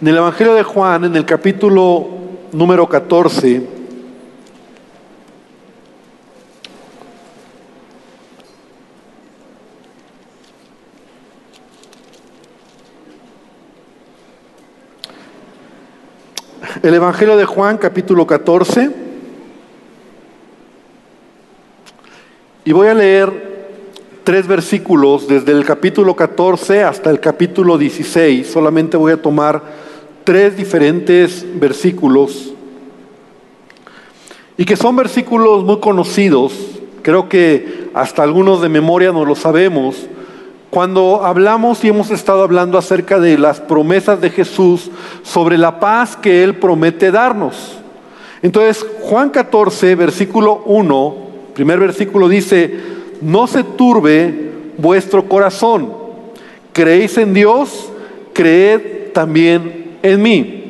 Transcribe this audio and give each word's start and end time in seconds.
En 0.00 0.06
el 0.06 0.16
Evangelio 0.16 0.54
de 0.54 0.62
Juan, 0.62 1.06
en 1.06 1.16
el 1.16 1.24
capítulo 1.24 2.06
número 2.52 2.88
14, 2.88 3.66
el 16.80 16.94
Evangelio 16.94 17.36
de 17.36 17.44
Juan, 17.44 17.76
capítulo 17.76 18.24
14, 18.24 18.90
y 22.64 22.70
voy 22.70 22.86
a 22.86 22.94
leer 22.94 23.48
tres 24.22 24.46
versículos 24.46 25.26
desde 25.26 25.50
el 25.50 25.64
capítulo 25.64 26.14
14 26.14 26.84
hasta 26.84 27.10
el 27.10 27.18
capítulo 27.18 27.76
16. 27.76 28.46
Solamente 28.46 28.96
voy 28.96 29.10
a 29.10 29.20
tomar 29.20 29.87
tres 30.28 30.58
diferentes 30.58 31.42
versículos 31.58 32.52
y 34.58 34.66
que 34.66 34.76
son 34.76 34.94
versículos 34.94 35.64
muy 35.64 35.78
conocidos. 35.80 36.52
Creo 37.00 37.30
que 37.30 37.88
hasta 37.94 38.24
algunos 38.24 38.60
de 38.60 38.68
memoria 38.68 39.10
no 39.10 39.24
lo 39.24 39.34
sabemos. 39.34 39.96
Cuando 40.68 41.24
hablamos 41.24 41.82
y 41.82 41.88
hemos 41.88 42.10
estado 42.10 42.42
hablando 42.42 42.76
acerca 42.76 43.18
de 43.18 43.38
las 43.38 43.58
promesas 43.58 44.20
de 44.20 44.28
Jesús 44.28 44.90
sobre 45.22 45.56
la 45.56 45.80
paz 45.80 46.14
que 46.14 46.44
Él 46.44 46.56
promete 46.56 47.10
darnos. 47.10 47.78
Entonces, 48.42 48.84
Juan 49.00 49.30
14, 49.30 49.94
versículo 49.94 50.62
1, 50.66 51.16
primer 51.54 51.80
versículo 51.80 52.28
dice, 52.28 52.78
no 53.22 53.46
se 53.46 53.64
turbe 53.64 54.50
vuestro 54.76 55.26
corazón. 55.26 55.90
Creéis 56.74 57.16
en 57.16 57.32
Dios, 57.32 57.88
creed 58.34 59.12
también 59.14 59.87
en 60.12 60.22
mí. 60.22 60.64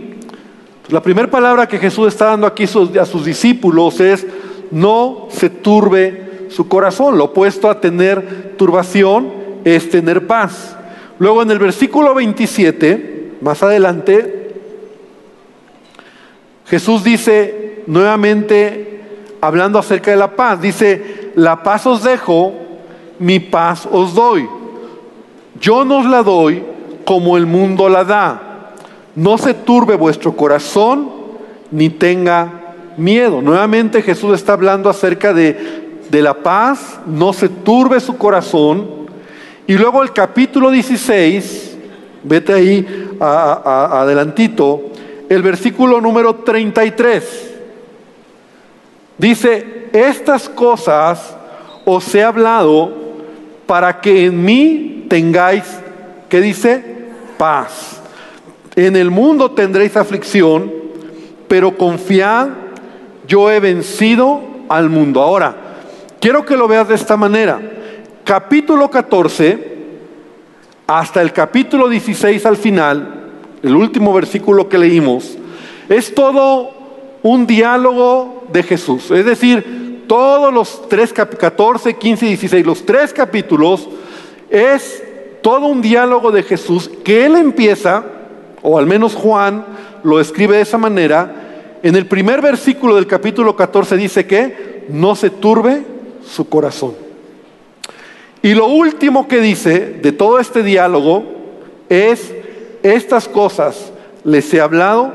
La 0.89 1.03
primera 1.03 1.31
palabra 1.31 1.69
que 1.69 1.79
Jesús 1.79 2.09
está 2.09 2.27
dando 2.27 2.47
aquí 2.47 2.65
a 2.65 3.05
sus 3.05 3.25
discípulos 3.25 4.01
es, 4.01 4.27
no 4.71 5.29
se 5.31 5.51
turbe 5.51 6.49
su 6.51 6.69
corazón. 6.69 7.19
Lo 7.19 7.25
opuesto 7.25 7.69
a 7.69 7.81
tener 7.81 8.55
turbación 8.57 9.33
es 9.65 9.91
tener 9.91 10.27
paz. 10.27 10.77
Luego 11.19 11.43
en 11.43 11.51
el 11.51 11.59
versículo 11.59 12.15
27, 12.15 13.37
más 13.41 13.63
adelante, 13.63 14.55
Jesús 16.67 17.03
dice 17.03 17.83
nuevamente, 17.87 19.01
hablando 19.41 19.79
acerca 19.79 20.11
de 20.11 20.17
la 20.17 20.37
paz, 20.37 20.61
dice, 20.61 21.33
la 21.35 21.63
paz 21.63 21.87
os 21.87 22.03
dejo, 22.03 22.53
mi 23.19 23.41
paz 23.41 23.89
os 23.91 24.15
doy. 24.15 24.49
Yo 25.61 25.85
no 25.85 25.99
os 25.99 26.07
la 26.07 26.23
doy 26.23 26.63
como 27.05 27.37
el 27.37 27.47
mundo 27.47 27.89
la 27.89 28.05
da. 28.05 28.48
No 29.15 29.39
se 29.39 29.55
turbe 29.55 29.97
vuestro 29.97 30.37
corazón 30.37 31.11
ni 31.71 31.91
tenga 31.91 32.75
miedo. 32.97 33.43
Nuevamente 33.43 34.03
Jesús 34.03 34.35
está 34.35 34.53
hablando 34.55 34.89
acerca 34.89 35.33
de, 35.33 35.99
de 36.11 36.23
la 36.23 36.35
paz, 36.35 37.01
no 37.07 37.33
se 37.33 37.49
turbe 37.49 38.01
su 38.01 38.17
corazón. 38.17 38.87
Y 39.67 39.75
luego 39.75 40.03
el 40.03 40.13
capítulo 40.13 40.71
16, 40.71 41.77
vete 42.25 42.53
ahí 42.53 43.09
adelantito, 43.21 44.83
el 45.29 45.43
versículo 45.43 46.01
número 46.01 46.37
33. 46.37 47.55
Dice, 49.19 49.89
estas 49.93 50.49
cosas 50.49 51.37
os 51.85 52.15
he 52.15 52.23
hablado 52.23 52.93
para 53.67 54.01
que 54.01 54.27
en 54.27 54.45
mí 54.45 55.07
tengáis, 55.09 55.65
¿qué 56.29 56.41
dice? 56.41 56.85
Paz. 57.37 57.98
En 58.79 58.95
el 58.95 59.11
mundo 59.11 59.51
tendréis 59.51 59.97
aflicción, 59.97 60.73
pero 61.49 61.77
confiad, 61.77 62.51
yo 63.27 63.51
he 63.51 63.59
vencido 63.59 64.41
al 64.69 64.89
mundo. 64.89 65.21
Ahora, 65.21 65.57
quiero 66.21 66.45
que 66.45 66.57
lo 66.57 66.69
veas 66.69 66.87
de 66.87 66.95
esta 66.95 67.17
manera. 67.17 67.61
Capítulo 68.23 68.89
14 68.89 69.79
hasta 70.87 71.21
el 71.21 71.33
capítulo 71.33 71.89
16 71.89 72.47
al 72.47 72.57
final, 72.57 73.33
el 73.65 73.75
último 73.75 74.15
versículo 74.15 74.69
que 74.69 74.79
leímos, 74.79 75.37
es 75.89 76.15
todo 76.15 76.71
un 77.25 77.49
diálogo 77.49 78.45
de 78.53 78.63
Jesús. 78.63 79.11
Es 79.11 79.25
decir, 79.25 80.05
todos 80.07 80.55
los 80.55 80.89
tres, 80.89 81.13
14, 81.13 81.95
15 81.97 82.27
y 82.27 82.29
16, 82.29 82.65
los 82.65 82.87
tres 82.87 83.13
capítulos, 83.13 83.89
es 84.49 85.03
todo 85.43 85.67
un 85.67 85.83
diálogo 85.83 86.31
de 86.31 86.45
Jesús 86.45 86.89
que 87.03 87.27
él 87.27 87.35
empieza, 87.35 88.05
o 88.63 88.79
al 88.79 88.87
menos 88.87 89.15
Juan 89.15 89.65
lo 90.03 90.21
escribe 90.21 90.57
de 90.57 90.63
esa 90.63 90.79
manera, 90.79 91.79
en 91.83 91.95
el 91.95 92.07
primer 92.07 92.43
versículo 92.43 92.97
del 92.97 93.07
capítulo 93.07 93.55
14 93.55 93.97
dice 93.97 94.27
que 94.27 94.87
no 94.89 95.15
se 95.15 95.31
turbe 95.31 95.85
su 96.27 96.49
corazón. 96.49 96.95
Y 98.43 98.55
lo 98.55 98.67
último 98.67 99.29
que 99.29 99.41
dice 99.41 99.99
de 100.03 100.13
todo 100.13 100.39
este 100.39 100.63
diálogo 100.63 101.25
es, 101.89 102.33
estas 102.83 103.29
cosas 103.29 103.93
les 104.25 104.53
he 104.55 104.61
hablado 104.61 105.13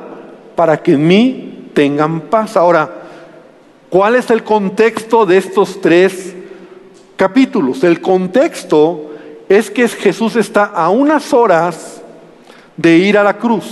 para 0.56 0.82
que 0.82 0.94
en 0.94 1.08
mí 1.08 1.70
tengan 1.74 2.22
paz. 2.22 2.58
Ahora, 2.58 2.90
¿cuál 3.90 4.16
es 4.16 4.30
el 4.30 4.44
contexto 4.44 5.26
de 5.26 5.38
estos 5.38 5.82
tres 5.82 6.36
capítulos? 7.16 7.84
El 7.84 8.02
contexto 8.02 9.12
es 9.50 9.70
que 9.70 9.88
Jesús 9.88 10.36
está 10.36 10.66
a 10.66 10.90
unas 10.90 11.34
horas 11.34 12.03
de 12.78 12.97
ir 12.97 13.17
a 13.17 13.23
la 13.23 13.38
cruz. 13.38 13.66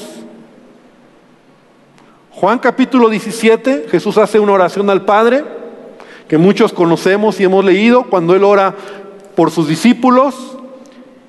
Juan 2.31 2.59
capítulo 2.59 3.09
17, 3.09 3.85
Jesús 3.89 4.17
hace 4.17 4.39
una 4.39 4.53
oración 4.53 4.89
al 4.89 5.06
Padre, 5.06 5.44
que 6.28 6.38
muchos 6.38 6.73
conocemos 6.73 7.39
y 7.39 7.44
hemos 7.44 7.63
leído 7.63 8.03
cuando 8.03 8.35
Él 8.35 8.44
ora 8.44 8.73
por 9.35 9.51
sus 9.51 9.67
discípulos. 9.67 10.57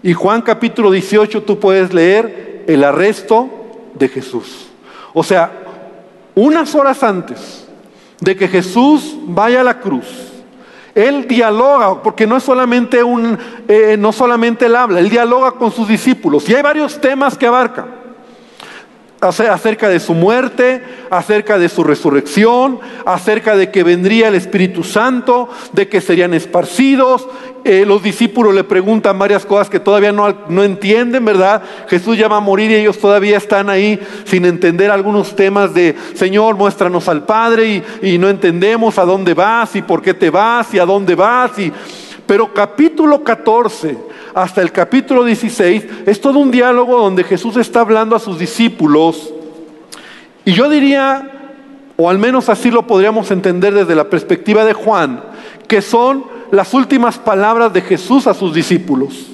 Y 0.02 0.14
Juan 0.14 0.42
capítulo 0.42 0.90
18 0.90 1.42
tú 1.42 1.58
puedes 1.58 1.92
leer 1.92 2.64
el 2.66 2.84
arresto 2.84 3.48
de 3.94 4.08
Jesús. 4.08 4.68
O 5.12 5.22
sea, 5.22 5.52
unas 6.34 6.74
horas 6.74 7.02
antes 7.02 7.66
de 8.20 8.36
que 8.36 8.48
Jesús 8.48 9.16
vaya 9.24 9.60
a 9.60 9.64
la 9.64 9.80
cruz, 9.80 10.31
él 10.94 11.26
dialoga, 11.26 12.03
porque 12.03 12.26
no 12.26 12.36
es 12.36 12.42
solamente 12.42 13.03
un, 13.03 13.38
eh, 13.69 13.97
no 13.98 14.12
solamente 14.12 14.66
él 14.66 14.76
habla, 14.76 15.00
él 15.00 15.08
dialoga 15.08 15.53
con 15.53 15.72
sus 15.72 15.88
discípulos. 15.88 16.48
Y 16.48 16.54
hay 16.54 16.62
varios 16.62 17.00
temas 17.00 17.38
que 17.38 17.47
abarca 17.47 18.01
acerca 19.22 19.88
de 19.88 20.00
su 20.00 20.14
muerte, 20.14 20.82
acerca 21.10 21.56
de 21.58 21.68
su 21.68 21.84
resurrección, 21.84 22.80
acerca 23.06 23.56
de 23.56 23.70
que 23.70 23.84
vendría 23.84 24.28
el 24.28 24.34
Espíritu 24.34 24.82
Santo, 24.82 25.48
de 25.72 25.88
que 25.88 26.00
serían 26.00 26.34
esparcidos. 26.34 27.28
Eh, 27.64 27.84
los 27.86 28.02
discípulos 28.02 28.52
le 28.52 28.64
preguntan 28.64 29.18
varias 29.20 29.46
cosas 29.46 29.70
que 29.70 29.78
todavía 29.78 30.10
no, 30.10 30.34
no 30.48 30.64
entienden, 30.64 31.24
¿verdad? 31.24 31.62
Jesús 31.88 32.18
ya 32.18 32.26
va 32.26 32.38
a 32.38 32.40
morir 32.40 32.72
y 32.72 32.74
ellos 32.74 32.98
todavía 32.98 33.36
están 33.36 33.70
ahí 33.70 34.00
sin 34.24 34.44
entender 34.44 34.90
algunos 34.90 35.36
temas 35.36 35.72
de, 35.72 35.94
Señor, 36.14 36.56
muéstranos 36.56 37.08
al 37.08 37.24
Padre 37.24 37.84
y, 38.02 38.14
y 38.14 38.18
no 38.18 38.28
entendemos 38.28 38.98
a 38.98 39.04
dónde 39.04 39.34
vas 39.34 39.76
y 39.76 39.82
por 39.82 40.02
qué 40.02 40.14
te 40.14 40.30
vas 40.30 40.74
y 40.74 40.80
a 40.80 40.84
dónde 40.84 41.14
vas. 41.14 41.56
Y, 41.60 41.72
pero 42.26 42.52
capítulo 42.52 43.22
14 43.22 44.12
hasta 44.34 44.62
el 44.62 44.72
capítulo 44.72 45.25
16 45.25 45.84
es 46.06 46.20
todo 46.20 46.38
un 46.38 46.50
diálogo 46.50 46.98
donde 46.98 47.25
Jesús 47.25 47.56
está 47.56 47.81
hablando 47.81 48.16
a 48.16 48.20
sus 48.20 48.38
discípulos. 48.38 49.32
Y 50.44 50.53
yo 50.53 50.69
diría, 50.69 51.31
o 51.97 52.09
al 52.09 52.19
menos 52.19 52.48
así 52.48 52.70
lo 52.70 52.87
podríamos 52.87 53.31
entender 53.31 53.75
desde 53.75 53.94
la 53.94 54.09
perspectiva 54.09 54.65
de 54.65 54.72
Juan, 54.72 55.22
que 55.69 55.82
son 55.82 56.25
las 56.50 56.75
últimas 56.75 57.19
palabras 57.19 57.72
de 57.72 57.82
Jesús 57.82 58.26
a 58.26 58.34
sus 58.34 58.54
discípulos. 58.54 59.28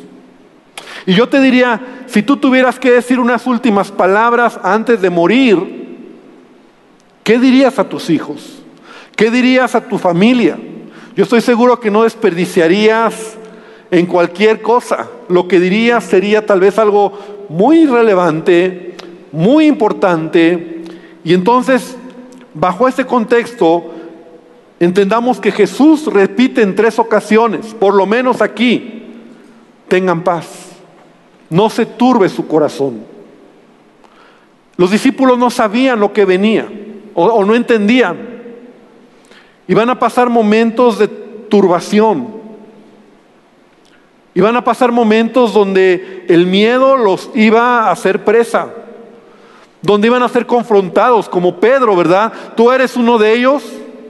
Y 1.07 1.15
yo 1.15 1.29
te 1.29 1.41
diría, 1.41 1.81
si 2.07 2.23
tú 2.23 2.37
tuvieras 2.37 2.79
que 2.79 2.91
decir 2.91 3.19
unas 3.19 3.47
últimas 3.47 3.91
palabras 3.91 4.61
antes 4.63 5.01
de 5.01 5.09
morir, 5.09 5.97
¿qué 7.25 7.39
dirías 7.39 7.79
a 7.79 7.89
tus 7.89 8.11
hijos? 8.11 8.62
¿Qué 9.17 9.31
dirías 9.31 9.75
a 9.75 9.89
tu 9.89 9.97
familia? 9.97 10.59
Yo 11.17 11.25
estoy 11.25 11.41
seguro 11.41 11.81
que 11.81 11.91
no 11.91 12.03
desperdiciarías 12.03 13.38
en 13.90 14.06
cualquier 14.06 14.62
cosa. 14.62 15.08
Lo 15.29 15.49
que 15.49 15.61
dirías 15.61 16.05
sería 16.05 16.44
tal 16.44 16.61
vez 16.61 16.79
algo 16.79 17.12
muy 17.49 17.87
relevante, 17.87 18.94
muy 19.32 19.67
importante. 19.67 20.82
Y 21.25 21.35
entonces, 21.35 21.96
bajo 22.55 22.88
ese 22.88 23.05
contexto, 23.05 23.94
entendamos 24.81 25.40
que 25.40 25.52
Jesús 25.52 26.06
repite 26.06 26.62
en 26.62 26.75
tres 26.75 26.99
ocasiones, 26.99 27.75
por 27.75 27.94
lo 27.94 28.06
menos 28.06 28.43
aquí, 28.43 29.05
tengan 29.88 30.23
paz. 30.23 30.46
No 31.50 31.70
se 31.70 31.87
turbe 31.87 32.29
su 32.29 32.46
corazón. 32.46 33.00
Los 34.76 34.91
discípulos 34.91 35.38
no 35.38 35.50
sabían 35.50 35.99
lo 35.99 36.12
que 36.12 36.25
venía 36.25 36.69
o, 37.14 37.25
o 37.25 37.44
no 37.44 37.55
entendían. 37.55 38.17
Y 39.67 39.75
van 39.75 39.91
a 39.91 39.99
pasar 39.99 40.31
momentos 40.31 40.99
de 40.99 41.08
turbación. 41.08 42.38
Y 44.35 44.41
van 44.41 44.57
a 44.57 44.65
pasar 44.65 44.93
momentos 44.93 45.53
donde 45.53 46.25
el 46.29 46.47
miedo 46.47 46.97
los 46.97 47.31
iba 47.35 47.85
a 47.85 47.91
hacer 47.91 48.25
presa. 48.25 48.69
donde 49.81 50.09
iban 50.09 50.23
a 50.23 50.29
ser 50.29 50.45
confrontados, 50.45 51.29
como 51.29 51.61
Pedro, 51.61 51.95
¿verdad? 51.95 52.33
¿Tú 52.57 52.71
eres 52.73 52.97
uno 52.97 53.17
de 53.17 53.33
ellos? 53.33 53.63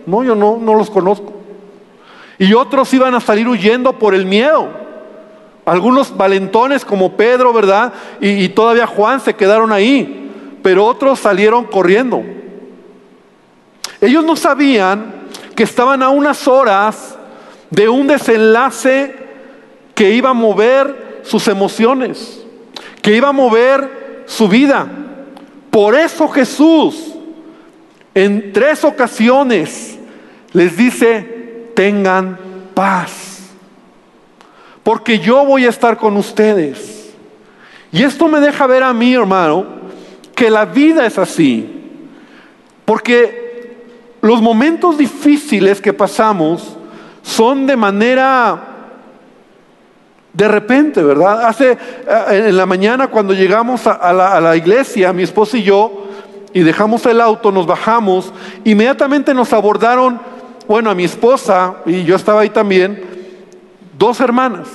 No, 0.07 0.25
yo 0.25 0.35
no, 0.35 0.57
no 0.57 0.75
los 0.75 0.89
conozco. 0.89 1.35
Y 2.39 2.55
otros 2.55 2.93
iban 2.95 3.15
a 3.15 3.21
salir 3.21 3.47
huyendo 3.47 3.93
por 3.93 4.15
el 4.15 4.25
miedo. 4.25 4.69
Algunos 5.67 6.17
valentones 6.17 6.85
como 6.85 7.17
Pedro, 7.17 7.53
¿verdad? 7.53 7.93
Y, 8.21 8.45
y 8.45 8.49
todavía 8.49 8.87
Juan 8.87 9.21
se 9.21 9.35
quedaron 9.35 9.71
ahí, 9.71 10.31
pero 10.63 10.87
otros 10.87 11.19
salieron 11.19 11.65
corriendo. 11.65 12.23
Ellos 14.01 14.25
no 14.25 14.37
sabían 14.37 15.27
que 15.55 15.65
estaban 15.65 16.03
a 16.03 16.09
unas 16.09 16.49
horas 16.49 17.19
de 17.69 17.89
un 17.91 18.07
desenlace 18.07 19.28
que 19.99 20.13
iba 20.13 20.31
a 20.31 20.33
mover 20.33 21.23
sus 21.25 21.49
emociones, 21.49 22.47
que 23.03 23.17
iba 23.17 23.31
a 23.31 23.33
mover 23.33 24.23
su 24.27 24.47
vida. 24.47 24.87
Por 25.73 25.97
eso 25.97 26.29
Jesús 26.29 27.15
en 28.15 28.53
tres 28.53 28.85
ocasiones 28.85 29.99
les 30.53 30.77
dice, 30.77 31.71
tengan 31.75 32.39
paz, 32.75 33.49
porque 34.85 35.19
yo 35.19 35.45
voy 35.45 35.67
a 35.67 35.71
estar 35.71 35.97
con 35.97 36.17
ustedes. 36.17 37.13
Y 37.91 38.05
esto 38.05 38.29
me 38.29 38.39
deja 38.39 38.69
ver 38.69 38.85
a 38.85 38.93
mí, 38.93 39.15
hermano, 39.15 39.67
que 40.37 40.49
la 40.49 40.65
vida 40.65 41.07
es 41.07 41.19
así, 41.19 41.69
porque 42.85 43.75
los 44.21 44.41
momentos 44.41 44.97
difíciles 44.97 45.81
que 45.81 45.93
pasamos 45.93 46.77
son 47.25 47.67
de 47.67 47.77
manera 47.77 48.68
de 50.33 50.49
repente, 50.49 51.03
¿verdad? 51.03 51.47
Hace 51.47 51.73
eh, 51.73 52.45
en 52.49 52.57
la 52.57 52.67
mañana 52.67 53.09
cuando 53.09 53.33
llegamos 53.33 53.87
a, 53.87 54.13
la, 54.13 54.57
iglesia, 54.57 55.13
mi 55.13 55.23
esposa 55.23 55.57
y 55.57 55.63
yo, 55.63 56.07
y 56.53 56.61
dejamos 56.61 57.05
el 57.07 57.21
auto, 57.21 57.51
nos 57.53 57.67
bajamos, 57.67 58.33
inmediatamente 58.65 59.35
nos 59.35 59.53
abordaron, 59.53 60.21
bueno, 60.67 60.91
a 60.91 60.95
mi 60.95 61.05
esposa, 61.05 61.77
y 61.87 62.05
yo 62.05 62.17
estaba 62.17 62.43
ahí 62.43 62.51
también, 62.51 63.03
dos 63.99 64.21
hermanas. 64.21 64.69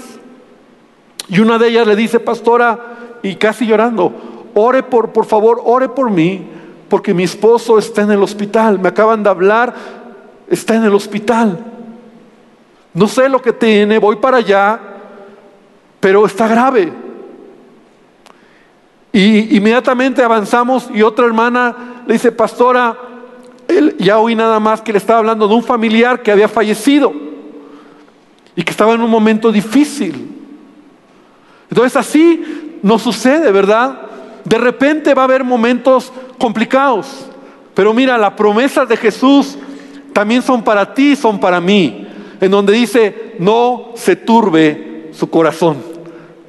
Y 1.29 1.39
una 1.39 1.57
de 1.57 1.69
ellas 1.69 1.87
le 1.87 1.95
dice, 1.95 2.19
pastora, 2.19 2.79
y 3.21 3.35
casi 3.35 3.65
llorando, 3.65 4.11
ore 4.53 4.83
por, 4.83 5.11
por 5.11 5.25
favor, 5.25 5.61
ore 5.63 5.89
por 5.89 6.09
mí, 6.09 6.47
porque 6.89 7.13
mi 7.13 7.23
esposo 7.23 7.77
está 7.77 8.01
en 8.01 8.11
el 8.11 8.21
hospital, 8.21 8.79
me 8.79 8.89
acaban 8.89 9.23
de 9.23 9.29
hablar, 9.29 9.73
está 10.49 10.75
en 10.75 10.83
el 10.83 10.93
hospital. 10.93 11.57
No 12.93 13.07
sé 13.07 13.29
lo 13.29 13.41
que 13.41 13.53
tiene, 13.53 13.97
voy 13.97 14.17
para 14.17 14.37
allá, 14.37 14.92
pero 16.03 16.25
está 16.25 16.49
grave. 16.49 16.91
Y 19.13 19.55
inmediatamente 19.55 20.21
avanzamos 20.21 20.89
y 20.93 21.01
otra 21.01 21.25
hermana 21.25 22.03
le 22.05 22.11
dice, 22.11 22.33
pastora, 22.33 22.97
él, 23.69 23.95
ya 23.99 24.19
oí 24.19 24.35
nada 24.35 24.59
más 24.59 24.81
que 24.81 24.91
le 24.91 24.97
estaba 24.97 25.19
hablando 25.19 25.47
de 25.47 25.55
un 25.55 25.63
familiar 25.63 26.21
que 26.21 26.29
había 26.29 26.49
fallecido 26.49 27.13
y 28.53 28.63
que 28.63 28.71
estaba 28.71 28.95
en 28.95 28.99
un 28.99 29.09
momento 29.09 29.49
difícil. 29.49 30.29
Entonces 31.69 31.95
así 31.95 32.79
nos 32.81 33.01
sucede, 33.01 33.49
¿verdad? 33.53 34.01
De 34.43 34.57
repente 34.57 35.13
va 35.13 35.21
a 35.21 35.25
haber 35.25 35.45
momentos 35.45 36.11
complicados, 36.37 37.27
pero 37.73 37.93
mira, 37.93 38.17
las 38.17 38.33
promesas 38.33 38.89
de 38.89 38.97
Jesús 38.97 39.57
también 40.11 40.41
son 40.41 40.65
para 40.65 40.93
ti, 40.93 41.15
son 41.15 41.39
para 41.39 41.61
mí 41.61 42.05
en 42.41 42.51
donde 42.51 42.73
dice, 42.73 43.35
no 43.39 43.93
se 43.95 44.17
turbe 44.17 45.11
su 45.13 45.29
corazón, 45.29 45.92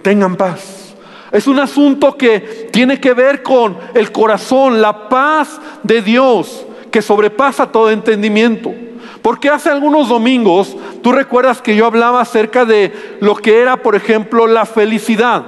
tengan 0.05 0.37
paz. 0.37 0.95
Es 1.33 1.49
un 1.49 1.59
asunto 1.59 2.17
que 2.17 2.69
tiene 2.71 3.01
que 3.01 3.13
ver 3.13 3.43
con 3.43 3.77
el 3.95 4.13
corazón, 4.13 4.81
la 4.81 5.09
paz 5.09 5.61
de 5.83 6.01
Dios 6.01 6.65
que 6.93 7.03
sobrepasa 7.03 7.73
todo 7.73 7.91
entendimiento. 7.91 8.73
Porque 9.21 9.49
hace 9.49 9.71
algunos 9.71 10.09
domingos, 10.09 10.77
tú 11.03 11.11
recuerdas 11.11 11.61
que 11.61 11.75
yo 11.75 11.87
hablaba 11.87 12.21
acerca 12.21 12.65
de 12.65 12.93
lo 13.21 13.35
que 13.35 13.61
era, 13.61 13.79
por 13.79 13.97
ejemplo, 13.97 14.47
la 14.47 14.65
felicidad. 14.65 15.45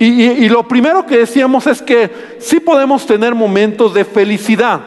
Y, 0.00 0.48
lo 0.48 0.66
primero 0.66 1.06
que 1.06 1.18
decíamos 1.18 1.68
es 1.68 1.80
que 1.80 2.36
sí 2.40 2.58
podemos 2.58 3.06
tener 3.06 3.34
momentos 3.34 3.94
de 3.94 4.04
felicidad 4.04 4.80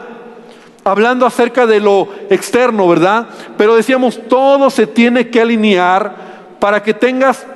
hablando 0.84 1.24
acerca 1.24 1.66
de 1.66 1.80
lo 1.80 2.08
externo, 2.28 2.86
¿verdad? 2.86 3.28
Pero 3.56 3.74
decíamos, 3.76 4.20
todo 4.28 4.68
se 4.70 4.86
tiene 4.86 5.28
que 5.28 5.40
alinear 5.40 6.14
para 6.60 6.82
que 6.82 6.94
tengas 6.94 7.46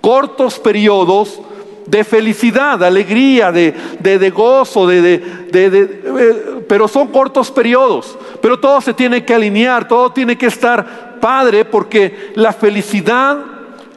cortos 0.00 0.58
periodos 0.58 1.40
de 1.86 2.04
felicidad, 2.04 2.78
de 2.78 2.86
alegría, 2.86 3.50
de, 3.50 3.74
de, 4.00 4.30
gozo, 4.30 4.86
de, 4.86 5.02
de, 5.02 5.20
eh, 5.52 6.64
pero 6.68 6.86
son 6.86 7.08
cortos 7.08 7.50
periodos. 7.50 8.16
Pero 8.40 8.60
todo 8.60 8.80
se 8.80 8.94
tiene 8.94 9.24
que 9.24 9.34
alinear, 9.34 9.88
todo 9.88 10.12
tiene 10.12 10.38
que 10.38 10.46
estar 10.46 11.18
padre, 11.20 11.64
porque 11.64 12.32
la 12.36 12.52
felicidad 12.52 13.38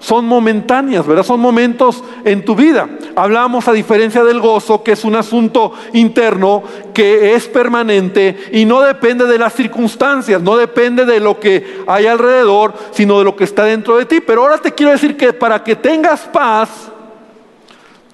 son 0.03 0.25
momentáneas, 0.25 1.07
¿verdad? 1.07 1.23
Son 1.23 1.39
momentos 1.39 2.03
en 2.25 2.43
tu 2.43 2.57
vida. 2.57 2.89
Hablamos 3.15 3.69
a 3.69 3.71
diferencia 3.71 4.21
del 4.25 4.41
gozo, 4.41 4.83
que 4.83 4.91
es 4.91 5.05
un 5.05 5.15
asunto 5.15 5.71
interno, 5.93 6.61
que 6.93 7.35
es 7.35 7.47
permanente 7.47 8.37
y 8.51 8.65
no 8.65 8.81
depende 8.81 9.25
de 9.25 9.37
las 9.37 9.53
circunstancias, 9.53 10.41
no 10.41 10.57
depende 10.57 11.05
de 11.05 11.21
lo 11.21 11.39
que 11.39 11.85
hay 11.87 12.05
alrededor, 12.05 12.73
sino 12.91 13.17
de 13.17 13.23
lo 13.23 13.37
que 13.37 13.45
está 13.45 13.63
dentro 13.63 13.95
de 13.95 14.05
ti. 14.05 14.19
Pero 14.19 14.41
ahora 14.41 14.57
te 14.57 14.73
quiero 14.73 14.91
decir 14.91 15.15
que 15.15 15.31
para 15.31 15.63
que 15.63 15.73
tengas 15.73 16.19
paz, 16.23 16.91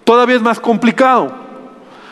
todavía 0.03 0.35
es 0.35 0.43
más 0.43 0.59
complicado. 0.59 1.33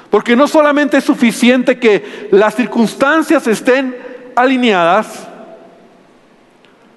Porque 0.10 0.36
no 0.36 0.48
solamente 0.48 0.98
es 0.98 1.04
suficiente 1.04 1.78
que 1.78 2.30
las 2.32 2.56
circunstancias 2.56 3.46
estén 3.46 3.96
alineadas, 4.36 5.28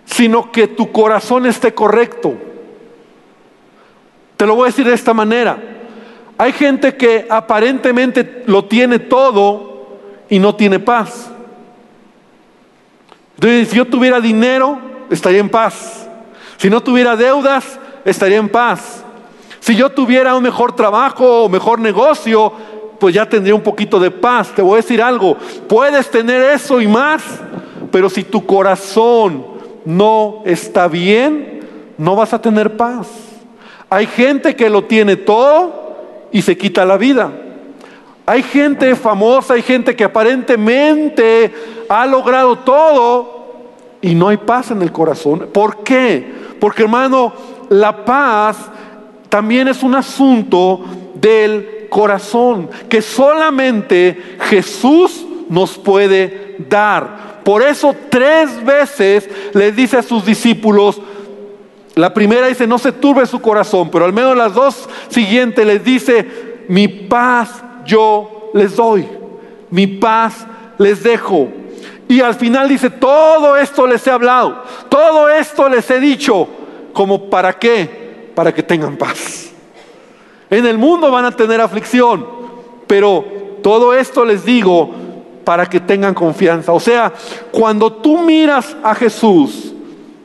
sino 0.06 0.50
que 0.50 0.66
tu 0.66 0.90
corazón 0.90 1.44
esté 1.44 1.74
correcto. 1.74 2.36
Te 4.40 4.46
lo 4.46 4.54
voy 4.54 4.62
a 4.62 4.66
decir 4.68 4.86
de 4.86 4.94
esta 4.94 5.12
manera. 5.12 5.58
Hay 6.38 6.52
gente 6.54 6.96
que 6.96 7.26
aparentemente 7.28 8.42
lo 8.46 8.64
tiene 8.64 8.98
todo 8.98 9.98
y 10.30 10.38
no 10.38 10.54
tiene 10.54 10.78
paz. 10.78 11.30
Entonces, 13.34 13.68
si 13.68 13.76
yo 13.76 13.84
tuviera 13.84 14.18
dinero, 14.18 14.78
estaría 15.10 15.40
en 15.40 15.50
paz. 15.50 16.08
Si 16.56 16.70
no 16.70 16.82
tuviera 16.82 17.16
deudas, 17.16 17.78
estaría 18.02 18.38
en 18.38 18.48
paz. 18.48 19.04
Si 19.58 19.76
yo 19.76 19.90
tuviera 19.90 20.34
un 20.34 20.42
mejor 20.42 20.74
trabajo 20.74 21.44
o 21.44 21.48
mejor 21.50 21.78
negocio, 21.78 22.50
pues 22.98 23.14
ya 23.14 23.28
tendría 23.28 23.54
un 23.54 23.62
poquito 23.62 24.00
de 24.00 24.10
paz. 24.10 24.54
Te 24.54 24.62
voy 24.62 24.72
a 24.72 24.76
decir 24.76 25.02
algo, 25.02 25.36
puedes 25.68 26.10
tener 26.10 26.40
eso 26.40 26.80
y 26.80 26.88
más, 26.88 27.22
pero 27.92 28.08
si 28.08 28.24
tu 28.24 28.46
corazón 28.46 29.44
no 29.84 30.40
está 30.46 30.88
bien, 30.88 31.60
no 31.98 32.16
vas 32.16 32.32
a 32.32 32.40
tener 32.40 32.78
paz. 32.78 33.29
Hay 33.90 34.06
gente 34.06 34.54
que 34.54 34.70
lo 34.70 34.84
tiene 34.84 35.16
todo 35.16 36.28
y 36.30 36.42
se 36.42 36.56
quita 36.56 36.84
la 36.84 36.96
vida. 36.96 37.32
Hay 38.24 38.44
gente 38.44 38.94
famosa, 38.94 39.54
hay 39.54 39.62
gente 39.62 39.96
que 39.96 40.04
aparentemente 40.04 41.52
ha 41.88 42.06
logrado 42.06 42.58
todo 42.60 43.40
y 44.00 44.14
no 44.14 44.28
hay 44.28 44.36
paz 44.36 44.70
en 44.70 44.82
el 44.82 44.92
corazón. 44.92 45.48
¿Por 45.52 45.82
qué? 45.82 46.24
Porque 46.60 46.82
hermano, 46.84 47.32
la 47.68 48.04
paz 48.04 48.56
también 49.28 49.66
es 49.66 49.82
un 49.82 49.96
asunto 49.96 50.84
del 51.14 51.88
corazón 51.90 52.70
que 52.88 53.02
solamente 53.02 54.36
Jesús 54.42 55.26
nos 55.48 55.76
puede 55.76 56.54
dar. 56.68 57.40
Por 57.42 57.62
eso 57.62 57.94
tres 58.08 58.64
veces 58.64 59.28
le 59.52 59.72
dice 59.72 59.98
a 59.98 60.02
sus 60.02 60.24
discípulos, 60.24 61.00
la 61.94 62.14
primera 62.14 62.46
dice, 62.46 62.66
no 62.66 62.78
se 62.78 62.92
turbe 62.92 63.26
su 63.26 63.40
corazón, 63.40 63.90
pero 63.90 64.04
al 64.04 64.12
menos 64.12 64.36
las 64.36 64.54
dos 64.54 64.88
siguientes 65.08 65.66
les 65.66 65.84
dice, 65.84 66.64
mi 66.68 66.88
paz 66.88 67.62
yo 67.84 68.50
les 68.54 68.76
doy, 68.76 69.08
mi 69.70 69.86
paz 69.86 70.46
les 70.78 71.02
dejo. 71.02 71.48
Y 72.08 72.20
al 72.20 72.34
final 72.34 72.68
dice, 72.68 72.90
todo 72.90 73.56
esto 73.56 73.86
les 73.86 74.06
he 74.06 74.10
hablado, 74.10 74.62
todo 74.88 75.28
esto 75.28 75.68
les 75.68 75.90
he 75.90 76.00
dicho, 76.00 76.48
como 76.92 77.28
para 77.30 77.52
qué, 77.52 78.32
para 78.34 78.52
que 78.54 78.62
tengan 78.62 78.96
paz. 78.96 79.50
En 80.48 80.66
el 80.66 80.78
mundo 80.78 81.10
van 81.10 81.24
a 81.24 81.30
tener 81.30 81.60
aflicción, 81.60 82.26
pero 82.86 83.24
todo 83.62 83.94
esto 83.94 84.24
les 84.24 84.44
digo 84.44 84.90
para 85.44 85.66
que 85.66 85.80
tengan 85.80 86.14
confianza. 86.14 86.72
O 86.72 86.80
sea, 86.80 87.12
cuando 87.52 87.92
tú 87.92 88.18
miras 88.18 88.76
a 88.82 88.94
Jesús, 88.94 89.69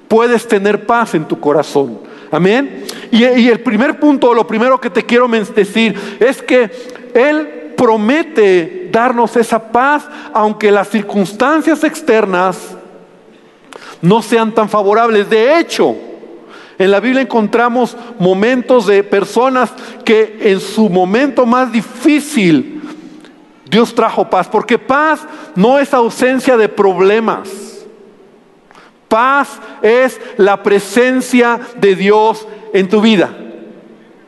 puedes 0.07 0.47
tener 0.47 0.85
paz 0.85 1.15
en 1.15 1.25
tu 1.25 1.39
corazón. 1.39 1.99
Amén. 2.31 2.85
Y, 3.11 3.23
el 3.23 3.61
primer 3.61 3.99
punto, 3.99 4.33
lo 4.33 4.45
primero 4.45 4.79
que 4.79 4.89
te 4.89 5.03
quiero 5.03 5.27
decir 5.27 5.95
es 6.19 6.41
que 6.41 6.69
Él 7.13 7.73
promete 7.77 8.89
darnos 8.91 9.35
esa 9.35 9.71
paz, 9.71 10.07
aunque 10.33 10.71
las 10.71 10.89
circunstancias 10.89 11.83
externas 11.83 12.75
no 14.01 14.21
sean 14.21 14.53
tan 14.53 14.69
favorables. 14.69 15.29
De 15.29 15.59
hecho, 15.59 15.95
en 16.77 16.91
la 16.91 16.99
Biblia 16.99 17.21
encontramos 17.21 17.95
momentos 18.19 18.87
de 18.87 19.03
personas 19.03 19.71
que 20.03 20.37
en 20.41 20.59
su 20.59 20.89
momento 20.89 21.45
más 21.45 21.71
difícil 21.71 22.81
Dios 23.69 23.95
trajo 23.95 24.29
paz, 24.29 24.47
porque 24.47 24.77
paz 24.77 25.21
no 25.55 25.79
es 25.79 25.93
ausencia 25.93 26.57
de 26.57 26.69
problemas. 26.69 27.64
Paz 29.15 29.61
es 29.81 30.19
la 30.35 30.61
presencia 30.61 31.57
de 31.77 31.95
Dios 31.95 32.45
en 32.73 32.89
tu 32.89 32.99
vida. 32.99 33.33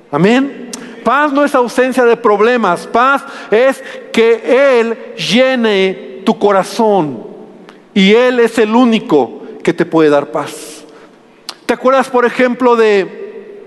Amén. 0.10 0.72
Paz 1.04 1.34
no 1.34 1.44
es 1.44 1.54
ausencia 1.54 2.06
de 2.06 2.16
problemas, 2.16 2.88
paz 2.88 3.26
es 3.52 3.84
que 4.14 4.80
Él 4.80 4.98
llene 5.18 6.22
tu 6.26 6.40
corazón 6.40 7.22
y 7.94 8.14
Él 8.14 8.40
es 8.40 8.58
el 8.60 8.74
único 8.74 9.42
que 9.62 9.74
te 9.74 9.86
puede 9.86 10.10
dar 10.10 10.32
paz. 10.32 10.86
¿Te 11.66 11.74
acuerdas, 11.74 12.08
por 12.08 12.24
ejemplo, 12.24 12.78
de, 12.78 13.66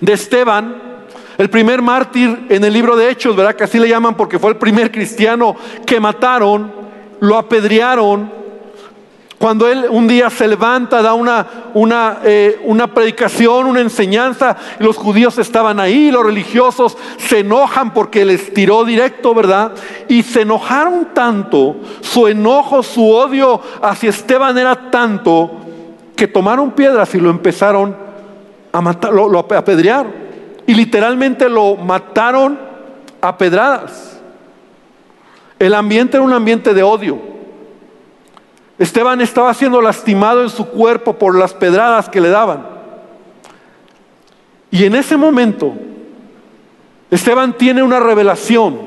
de 0.00 0.12
Esteban? 0.12 1.04
El 1.38 1.50
primer 1.50 1.82
mártir 1.82 2.46
en 2.48 2.64
el 2.64 2.72
libro 2.72 2.96
de 2.96 3.10
Hechos, 3.10 3.36
¿verdad? 3.36 3.54
Que 3.54 3.62
así 3.62 3.78
le 3.78 3.88
llaman 3.88 4.16
porque 4.16 4.40
fue 4.40 4.50
el 4.50 4.56
primer 4.56 4.90
cristiano 4.90 5.54
que 5.86 6.00
mataron, 6.00 6.72
lo 7.20 7.38
apedrearon, 7.38 8.41
cuando 9.42 9.66
él 9.66 9.86
un 9.90 10.06
día 10.06 10.30
se 10.30 10.46
levanta, 10.46 11.02
da 11.02 11.14
una, 11.14 11.44
una, 11.74 12.18
eh, 12.22 12.60
una 12.62 12.86
predicación, 12.94 13.66
una 13.66 13.80
enseñanza, 13.80 14.56
los 14.78 14.96
judíos 14.96 15.36
estaban 15.36 15.80
ahí, 15.80 16.12
los 16.12 16.24
religiosos 16.24 16.96
se 17.16 17.40
enojan 17.40 17.92
porque 17.92 18.24
les 18.24 18.54
tiró 18.54 18.84
directo, 18.84 19.34
¿verdad? 19.34 19.72
Y 20.06 20.22
se 20.22 20.42
enojaron 20.42 21.08
tanto, 21.12 21.74
su 22.02 22.28
enojo, 22.28 22.84
su 22.84 23.10
odio 23.10 23.60
hacia 23.82 24.10
Esteban 24.10 24.56
era 24.58 24.92
tanto, 24.92 25.50
que 26.14 26.28
tomaron 26.28 26.70
piedras 26.70 27.12
y 27.16 27.18
lo 27.18 27.28
empezaron 27.28 27.96
a 28.70 28.80
matar, 28.80 29.12
lo, 29.12 29.28
lo 29.28 29.40
apedrear. 29.40 30.06
Y 30.68 30.74
literalmente 30.74 31.48
lo 31.48 31.74
mataron 31.74 32.60
a 33.20 33.36
pedradas. 33.36 34.20
El 35.58 35.74
ambiente 35.74 36.16
era 36.16 36.24
un 36.24 36.32
ambiente 36.32 36.72
de 36.72 36.84
odio. 36.84 37.32
Esteban 38.78 39.20
estaba 39.20 39.52
siendo 39.54 39.80
lastimado 39.80 40.42
en 40.42 40.48
su 40.48 40.66
cuerpo 40.66 41.18
por 41.18 41.36
las 41.36 41.54
pedradas 41.54 42.08
que 42.08 42.20
le 42.20 42.30
daban. 42.30 42.66
Y 44.70 44.84
en 44.84 44.94
ese 44.94 45.16
momento, 45.16 45.74
Esteban 47.10 47.56
tiene 47.56 47.82
una 47.82 48.00
revelación 48.00 48.78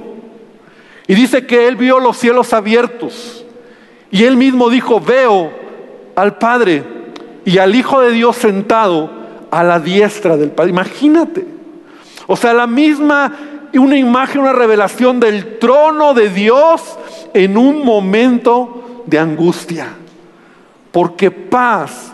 y 1.08 1.13
dice 1.13 1.46
que 1.46 1.68
él 1.68 1.75
vio 1.75 2.00
los 2.00 2.18
cielos 2.18 2.54
abiertos 2.54 3.46
y 4.10 4.24
él 4.24 4.38
mismo 4.38 4.70
dijo, 4.70 5.00
veo 5.00 5.51
al 6.15 6.38
Padre 6.38 6.84
y 7.46 7.58
al 7.60 7.75
Hijo 7.75 8.01
de 8.01 8.12
Dios 8.12 8.36
sentado 8.38 9.12
a 9.51 9.63
la 9.63 9.80
diestra 9.80 10.38
del 10.38 10.51
Padre. 10.51 10.72
Imagínate. 10.72 11.46
O 12.27 12.36
sea, 12.36 12.54
la 12.54 12.65
misma, 12.65 13.32
una 13.74 13.98
imagen, 13.98 14.42
una 14.42 14.54
revelación 14.54 15.20
del 15.20 15.60
trono 15.60 16.13
de 16.13 16.30
Dios 16.30 16.98
en 17.34 17.58
un 17.58 17.86
momento 17.86 18.94
de 19.05 19.19
angustia. 19.19 19.88
Porque 20.91 21.31
paz 21.31 22.13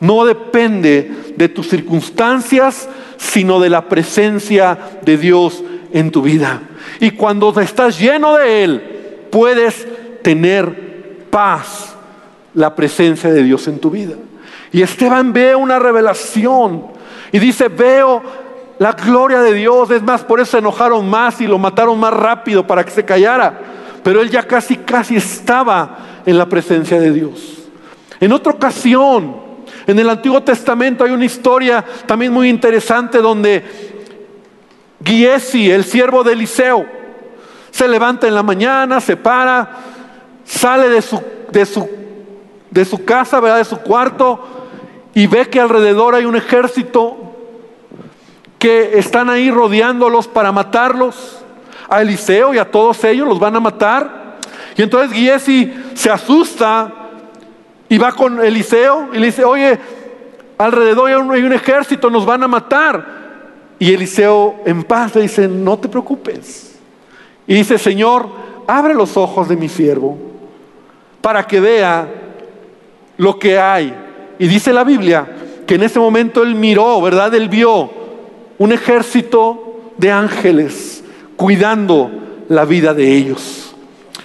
no 0.00 0.24
depende 0.24 1.34
de 1.36 1.48
tus 1.48 1.68
circunstancias, 1.68 2.88
sino 3.16 3.60
de 3.60 3.70
la 3.70 3.88
presencia 3.88 4.78
de 5.02 5.16
Dios 5.16 5.62
en 5.92 6.10
tu 6.10 6.22
vida. 6.22 6.62
Y 7.00 7.12
cuando 7.12 7.58
estás 7.60 7.98
lleno 7.98 8.34
de 8.36 8.64
Él, 8.64 8.82
puedes 9.30 9.86
tener 10.22 11.26
paz, 11.30 11.94
la 12.54 12.74
presencia 12.74 13.32
de 13.32 13.42
Dios 13.42 13.68
en 13.68 13.78
tu 13.78 13.90
vida. 13.90 14.14
Y 14.72 14.82
Esteban 14.82 15.32
ve 15.32 15.54
una 15.54 15.78
revelación 15.78 16.86
y 17.30 17.38
dice, 17.38 17.68
veo 17.68 18.22
la 18.78 18.92
gloria 18.92 19.40
de 19.40 19.54
Dios. 19.54 19.90
Es 19.90 20.02
más, 20.02 20.24
por 20.24 20.40
eso 20.40 20.52
se 20.52 20.58
enojaron 20.58 21.08
más 21.08 21.40
y 21.40 21.46
lo 21.46 21.58
mataron 21.58 21.98
más 21.98 22.12
rápido 22.12 22.66
para 22.66 22.84
que 22.84 22.90
se 22.90 23.04
callara. 23.04 23.60
Pero 24.02 24.20
él 24.20 24.30
ya 24.30 24.42
casi, 24.42 24.76
casi 24.76 25.16
estaba 25.16 26.11
en 26.26 26.38
la 26.38 26.48
presencia 26.48 27.00
de 27.00 27.12
Dios. 27.12 27.58
En 28.20 28.32
otra 28.32 28.52
ocasión, 28.52 29.36
en 29.86 29.98
el 29.98 30.08
Antiguo 30.08 30.42
Testamento 30.42 31.04
hay 31.04 31.10
una 31.10 31.24
historia 31.24 31.84
también 32.06 32.32
muy 32.32 32.48
interesante 32.48 33.18
donde 33.18 33.64
Giesi, 35.04 35.70
el 35.70 35.84
siervo 35.84 36.22
de 36.22 36.32
Eliseo, 36.32 36.86
se 37.70 37.88
levanta 37.88 38.28
en 38.28 38.34
la 38.34 38.42
mañana, 38.42 39.00
se 39.00 39.16
para, 39.16 39.70
sale 40.44 40.88
de 40.88 41.02
su, 41.02 41.20
de 41.50 41.66
su, 41.66 41.88
de 42.70 42.84
su 42.84 43.04
casa, 43.04 43.40
¿verdad? 43.40 43.58
de 43.58 43.64
su 43.64 43.78
cuarto, 43.78 44.40
y 45.14 45.26
ve 45.26 45.48
que 45.48 45.60
alrededor 45.60 46.14
hay 46.14 46.24
un 46.24 46.36
ejército 46.36 47.16
que 48.58 48.98
están 48.98 49.28
ahí 49.28 49.50
rodeándolos 49.50 50.28
para 50.28 50.52
matarlos. 50.52 51.38
A 51.88 52.00
Eliseo 52.00 52.54
y 52.54 52.58
a 52.58 52.70
todos 52.70 53.02
ellos 53.04 53.26
los 53.26 53.40
van 53.40 53.56
a 53.56 53.60
matar. 53.60 54.21
Y 54.76 54.82
entonces 54.82 55.12
Giesi 55.12 55.72
se 55.94 56.10
asusta 56.10 56.92
y 57.88 57.98
va 57.98 58.12
con 58.12 58.42
Eliseo 58.42 59.10
y 59.12 59.18
le 59.18 59.26
dice, 59.26 59.44
oye, 59.44 59.78
alrededor 60.58 61.08
hay 61.32 61.42
un, 61.42 61.52
ejército, 61.52 62.08
nos 62.08 62.24
van 62.24 62.42
a 62.42 62.48
matar. 62.48 63.22
Y 63.78 63.92
Eliseo 63.92 64.60
en 64.64 64.84
paz 64.84 65.14
le 65.14 65.22
dice, 65.22 65.48
no 65.48 65.78
te 65.78 65.88
preocupes. 65.88 66.78
Y 67.46 67.54
dice, 67.54 67.76
Señor, 67.78 68.28
abre 68.66 68.94
los 68.94 69.16
ojos 69.16 69.48
de 69.48 69.56
mi 69.56 69.68
siervo 69.68 70.16
para 71.20 71.46
que 71.46 71.60
vea 71.60 72.08
lo 73.16 73.38
que 73.38 73.58
hay. 73.58 73.94
Y 74.38 74.46
dice 74.46 74.72
la 74.72 74.84
Biblia 74.84 75.28
que 75.66 75.74
en 75.74 75.82
ese 75.82 75.98
momento 75.98 76.42
él 76.42 76.54
miró, 76.54 77.00
¿verdad? 77.00 77.34
Él 77.34 77.48
vio 77.48 77.90
un 78.58 78.72
ejército 78.72 79.92
de 79.98 80.10
ángeles 80.10 81.04
cuidando 81.36 82.10
la 82.48 82.64
vida 82.64 82.94
de 82.94 83.12
ellos. 83.12 83.71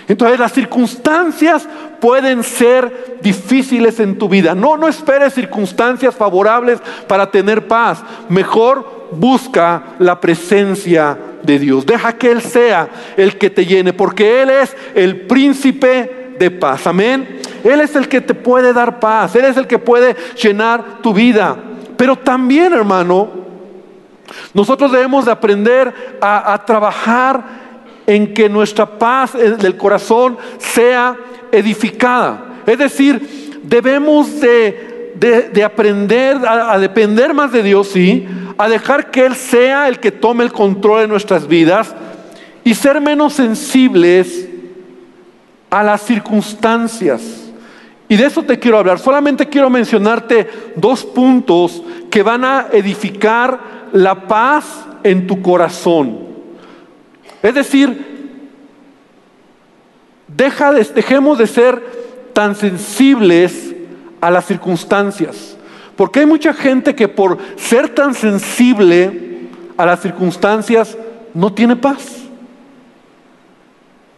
Entonces 0.08 0.40
las 0.40 0.54
circunstancias 0.54 1.68
pueden 2.00 2.44
ser 2.44 3.18
difíciles 3.22 4.00
en 4.00 4.18
tu 4.18 4.30
vida. 4.30 4.56
No, 4.56 4.78
no 4.78 4.88
esperes 4.88 5.34
circunstancias 5.34 6.16
favorables 6.16 6.80
para 7.08 7.30
tener 7.30 7.68
paz. 7.68 8.02
Mejor 8.30 9.10
busca 9.12 9.84
la 10.00 10.20
presencia 10.20 11.18
de 11.44 11.60
Dios. 11.60 11.86
Deja 11.86 12.14
que 12.14 12.32
Él 12.32 12.42
sea 12.42 12.88
el 13.18 13.38
que 13.38 13.50
te 13.50 13.66
llene, 13.66 13.92
porque 13.92 14.42
Él 14.42 14.50
es 14.50 14.76
el 14.96 15.22
príncipe 15.22 16.36
de 16.40 16.52
paz. 16.52 16.88
Amén. 16.88 17.42
Él 17.64 17.82
es 17.82 17.96
el 17.96 18.08
que 18.08 18.22
te 18.22 18.34
puede 18.34 18.72
dar 18.72 19.00
paz. 19.00 19.36
Él 19.36 19.46
es 19.46 19.58
el 19.58 19.68
que 19.68 19.80
puede 19.80 20.16
llenar 20.42 21.02
tu 21.02 21.14
vida. 21.14 21.58
Pero 21.98 22.16
también, 22.16 22.72
hermano, 22.72 23.30
nosotros 24.54 24.92
debemos 24.92 25.26
de 25.26 25.32
aprender 25.32 26.18
a, 26.22 26.54
a 26.54 26.66
trabajar 26.66 27.67
en 28.08 28.34
que 28.34 28.48
nuestra 28.48 28.98
paz 28.98 29.34
del 29.34 29.76
corazón 29.78 30.38
sea 30.58 31.18
edificada. 31.52 32.62
Es 32.66 32.80
decir, 32.80 33.60
debemos 33.64 34.40
de, 34.40 35.64
aprender 35.64 36.38
a, 36.48 36.80
depender 36.80 37.34
más 37.34 37.52
de 37.52 37.62
Dios, 37.64 37.90
sí, 37.90 38.26
a 38.58 38.70
dejar 38.70 39.12
que 39.12 39.26
Él 39.26 39.36
sea 39.36 39.90
el 39.90 40.00
que 40.00 40.12
tome 40.12 40.44
el 40.44 40.52
control 40.52 41.02
de 41.02 41.08
nuestras 41.08 41.48
vidas 41.48 41.94
y 42.64 42.74
ser 42.74 43.02
menos 43.02 43.34
sensibles 43.34 44.48
a 45.70 45.84
las 45.84 46.02
circunstancias. 46.02 47.52
Y 48.10 48.16
de 48.16 48.26
eso 48.26 48.42
te 48.44 48.58
quiero 48.58 48.78
hablar. 48.78 49.00
Solamente 49.00 49.48
quiero 49.48 49.70
mencionarte 49.70 50.50
dos 50.78 51.04
puntos 51.04 51.84
que 52.10 52.24
van 52.24 52.46
a 52.46 52.68
edificar 52.72 53.60
la 53.92 54.28
paz 54.28 54.86
en 55.04 55.28
tu 55.28 55.42
corazón. 55.42 56.27
Es 57.44 57.54
decir, 57.54 58.18
deja 60.28 60.72
dejemos 60.72 61.38
de 61.38 61.48
ser 61.48 62.32
tan 62.34 62.56
sensibles 62.56 63.74
a 64.22 64.32
las 64.32 64.46
circunstancias. 64.46 65.58
Porque 65.96 66.20
hay 66.20 66.26
mucha 66.26 66.54
gente 66.54 66.96
que 66.96 67.08
por 67.08 67.38
ser 67.56 67.90
tan 67.90 68.14
sensible 68.14 69.50
a 69.78 69.86
las 69.86 70.02
circunstancias 70.02 70.98
no 71.34 71.54
tiene 71.54 71.76
paz. 71.76 72.18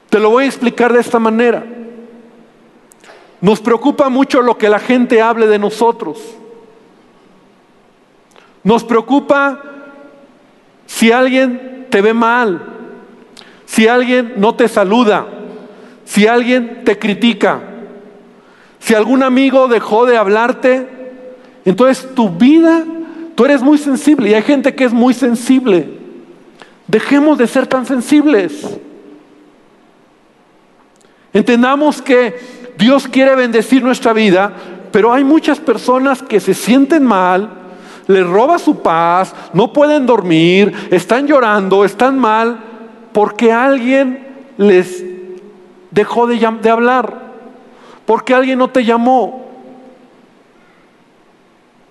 Te 0.09 0.19
lo 0.19 0.31
voy 0.31 0.45
a 0.45 0.47
explicar 0.47 0.91
de 0.91 0.99
esta 0.99 1.19
manera. 1.19 1.63
Nos 3.41 3.61
preocupa 3.61 4.09
mucho 4.09 4.41
lo 4.41 4.57
que 4.57 4.69
la 4.69 4.79
gente 4.79 5.21
hable 5.21 5.47
de 5.47 5.59
nosotros. 5.59 6.19
Nos 8.63 8.83
preocupa 8.83 9.61
si 10.85 11.11
alguien 11.11 11.87
te 11.89 12.01
ve 12.01 12.13
mal, 12.13 12.68
si 13.69 13.87
alguien 13.87 14.33
no 14.37 14.55
te 14.55 14.67
saluda, 14.67 15.27
si 16.03 16.25
alguien 16.25 16.81
te 16.83 16.97
critica, 16.97 17.61
si 18.79 18.95
algún 18.95 19.21
amigo 19.21 19.67
dejó 19.67 20.07
de 20.07 20.17
hablarte, 20.17 20.87
entonces 21.65 22.15
tu 22.15 22.31
vida, 22.31 22.83
tú 23.35 23.45
eres 23.45 23.61
muy 23.61 23.77
sensible 23.77 24.31
y 24.31 24.33
hay 24.33 24.41
gente 24.41 24.73
que 24.73 24.85
es 24.85 24.91
muy 24.91 25.13
sensible. 25.13 25.87
Dejemos 26.87 27.37
de 27.37 27.45
ser 27.45 27.67
tan 27.67 27.85
sensibles. 27.85 28.79
Entendamos 31.31 32.01
que 32.01 32.39
Dios 32.75 33.07
quiere 33.07 33.35
bendecir 33.35 33.83
nuestra 33.83 34.13
vida, 34.13 34.51
pero 34.91 35.13
hay 35.13 35.23
muchas 35.23 35.59
personas 35.59 36.23
que 36.23 36.39
se 36.39 36.55
sienten 36.55 37.05
mal, 37.05 37.51
les 38.07 38.25
roba 38.25 38.57
su 38.57 38.81
paz, 38.81 39.35
no 39.53 39.71
pueden 39.71 40.07
dormir, 40.07 40.73
están 40.89 41.27
llorando, 41.27 41.85
están 41.85 42.17
mal, 42.17 42.68
porque 43.19 43.51
alguien 43.51 44.25
les 44.55 45.03
dejó 45.91 46.25
de, 46.25 46.69
hablar? 46.71 47.21
¿Por 48.05 48.23
qué 48.23 48.33
alguien 48.33 48.57
no 48.57 48.69
te 48.69 48.85
llamó? 48.85 49.45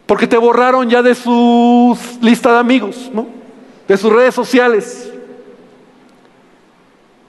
Porque 0.06 0.26
te 0.26 0.38
borraron 0.38 0.88
ya 0.88 1.02
de 1.02 1.14
su 1.14 1.94
lista 2.22 2.50
de 2.54 2.60
amigos, 2.60 3.10
¿no? 3.12 3.26
De 3.86 3.98
sus 3.98 4.10
redes 4.10 4.34
sociales. 4.34 5.12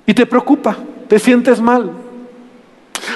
Y 0.06 0.14
te 0.14 0.26
preocupa, 0.26 0.78
te 1.10 1.20
sientes 1.20 1.60
mal. 1.60 1.92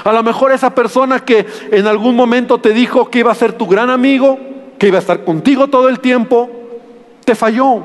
A 0.03 0.11
lo 0.11 0.21
mejor 0.21 0.51
esa 0.51 0.75
persona 0.75 1.23
que 1.23 1.45
en 1.71 1.87
algún 1.87 2.13
momento 2.13 2.59
te 2.59 2.71
dijo 2.71 3.09
que 3.09 3.19
iba 3.19 3.31
a 3.31 3.35
ser 3.35 3.53
tu 3.53 3.67
gran 3.67 3.89
amigo, 3.89 4.37
que 4.77 4.89
iba 4.89 4.97
a 4.97 5.01
estar 5.01 5.23
contigo 5.23 5.69
todo 5.69 5.87
el 5.87 6.01
tiempo, 6.01 6.49
te 7.23 7.35
falló, 7.35 7.83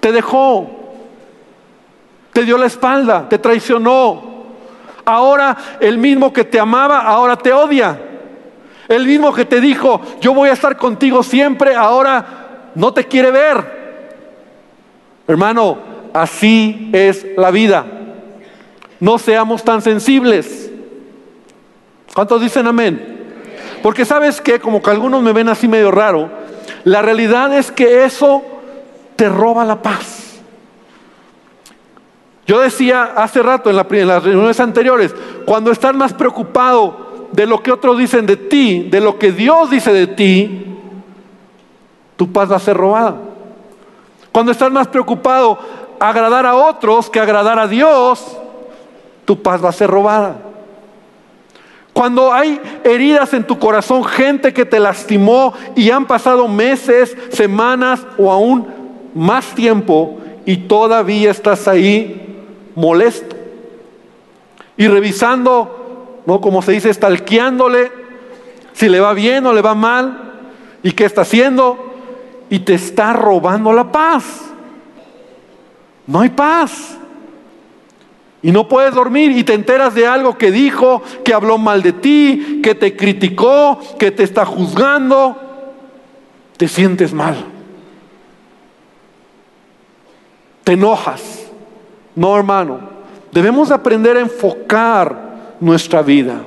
te 0.00 0.10
dejó, 0.10 0.81
te 2.32 2.44
dio 2.44 2.56
la 2.56 2.66
espalda, 2.66 3.28
te 3.28 3.38
traicionó. 3.38 4.32
Ahora 5.04 5.56
el 5.80 5.98
mismo 5.98 6.32
que 6.32 6.44
te 6.44 6.58
amaba, 6.58 7.00
ahora 7.00 7.36
te 7.36 7.52
odia. 7.52 8.00
El 8.88 9.06
mismo 9.06 9.32
que 9.32 9.44
te 9.44 9.60
dijo, 9.60 10.00
yo 10.20 10.34
voy 10.34 10.48
a 10.48 10.52
estar 10.52 10.76
contigo 10.76 11.22
siempre, 11.22 11.74
ahora 11.74 12.70
no 12.74 12.92
te 12.92 13.04
quiere 13.04 13.30
ver. 13.30 13.82
Hermano, 15.26 15.78
así 16.12 16.90
es 16.92 17.26
la 17.36 17.50
vida. 17.50 17.84
No 19.00 19.18
seamos 19.18 19.62
tan 19.64 19.82
sensibles. 19.82 20.70
¿Cuántos 22.14 22.40
dicen 22.40 22.66
amén? 22.66 23.12
Porque 23.82 24.04
sabes 24.04 24.40
que, 24.40 24.60
como 24.60 24.82
que 24.82 24.90
algunos 24.90 25.22
me 25.22 25.32
ven 25.32 25.48
así 25.48 25.66
medio 25.66 25.90
raro, 25.90 26.30
la 26.84 27.02
realidad 27.02 27.56
es 27.56 27.72
que 27.72 28.04
eso 28.04 28.42
te 29.16 29.28
roba 29.28 29.64
la 29.64 29.82
paz. 29.82 30.21
Yo 32.46 32.60
decía 32.60 33.12
hace 33.16 33.42
rato 33.42 33.70
en, 33.70 33.76
las 33.76 34.24
reuniones 34.24 34.58
anteriores, 34.58 35.14
cuando 35.46 35.70
estás 35.70 35.94
más 35.94 36.12
preocupado 36.12 37.28
de 37.32 37.46
lo 37.46 37.62
que 37.62 37.72
otros 37.72 37.98
dicen 37.98 38.26
de 38.26 38.36
ti, 38.36 38.88
de 38.90 39.00
lo 39.00 39.18
que 39.18 39.32
Dios 39.32 39.70
dice 39.70 39.92
de 39.92 40.06
ti, 40.08 40.66
tu 42.16 42.32
paz 42.32 42.50
va 42.50 42.56
a 42.56 42.60
ser 42.60 42.76
robada. 42.76 43.16
Cuando 44.32 44.52
estás 44.52 44.72
más 44.72 44.88
preocupado 44.88 45.58
agradar 46.00 46.46
a 46.46 46.56
otros 46.56 47.08
que 47.08 47.20
agradar 47.20 47.58
a 47.58 47.68
Dios, 47.68 48.36
tu 49.24 49.40
paz 49.40 49.64
va 49.64 49.68
a 49.68 49.72
ser 49.72 49.88
robada. 49.88 50.36
Cuando 51.92 52.32
hay 52.32 52.60
heridas 52.84 53.34
en 53.34 53.44
tu 53.44 53.58
corazón, 53.58 54.02
gente 54.02 54.52
que 54.52 54.64
te 54.64 54.80
lastimó 54.80 55.52
y 55.76 55.90
han 55.90 56.06
pasado 56.06 56.48
meses, 56.48 57.16
semanas 57.30 58.00
o 58.18 58.32
aún 58.32 58.66
más 59.14 59.54
tiempo 59.54 60.18
y 60.46 60.56
todavía 60.56 61.30
estás 61.30 61.68
ahí 61.68 62.31
molesto 62.74 63.36
y 64.76 64.88
revisando, 64.88 66.22
¿no? 66.26 66.40
Como 66.40 66.62
se 66.62 66.72
dice, 66.72 66.90
estalqueándole 66.90 67.92
si 68.72 68.88
le 68.88 69.00
va 69.00 69.14
bien 69.14 69.46
o 69.46 69.52
le 69.52 69.62
va 69.62 69.74
mal 69.74 70.32
y 70.82 70.92
qué 70.92 71.04
está 71.04 71.22
haciendo 71.22 71.78
y 72.50 72.60
te 72.60 72.74
está 72.74 73.12
robando 73.12 73.72
la 73.72 73.90
paz. 73.92 74.24
No 76.06 76.20
hay 76.20 76.30
paz. 76.30 76.98
Y 78.42 78.50
no 78.50 78.66
puedes 78.66 78.94
dormir 78.94 79.30
y 79.30 79.44
te 79.44 79.54
enteras 79.54 79.94
de 79.94 80.06
algo 80.06 80.36
que 80.36 80.50
dijo, 80.50 81.02
que 81.24 81.32
habló 81.32 81.58
mal 81.58 81.82
de 81.82 81.92
ti, 81.92 82.60
que 82.62 82.74
te 82.74 82.96
criticó, 82.96 83.78
que 83.98 84.10
te 84.10 84.24
está 84.24 84.44
juzgando. 84.44 85.36
Te 86.56 86.66
sientes 86.66 87.12
mal. 87.14 87.36
Te 90.64 90.72
enojas. 90.72 91.41
No, 92.14 92.36
hermano. 92.36 92.80
Debemos 93.30 93.70
aprender 93.70 94.16
a 94.16 94.20
enfocar 94.20 95.56
nuestra 95.60 96.02
vida. 96.02 96.40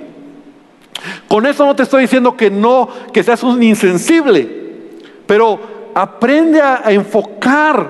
Con 1.28 1.46
eso 1.46 1.66
no 1.66 1.76
te 1.76 1.84
estoy 1.84 2.04
diciendo 2.04 2.38
que 2.38 2.50
no, 2.50 2.88
que 3.12 3.24
seas 3.24 3.44
un 3.44 3.62
insensible, 3.62 4.48
pero 5.26 5.60
aprende 5.94 6.62
a, 6.62 6.82
a 6.86 6.92
enfocar 6.92 7.90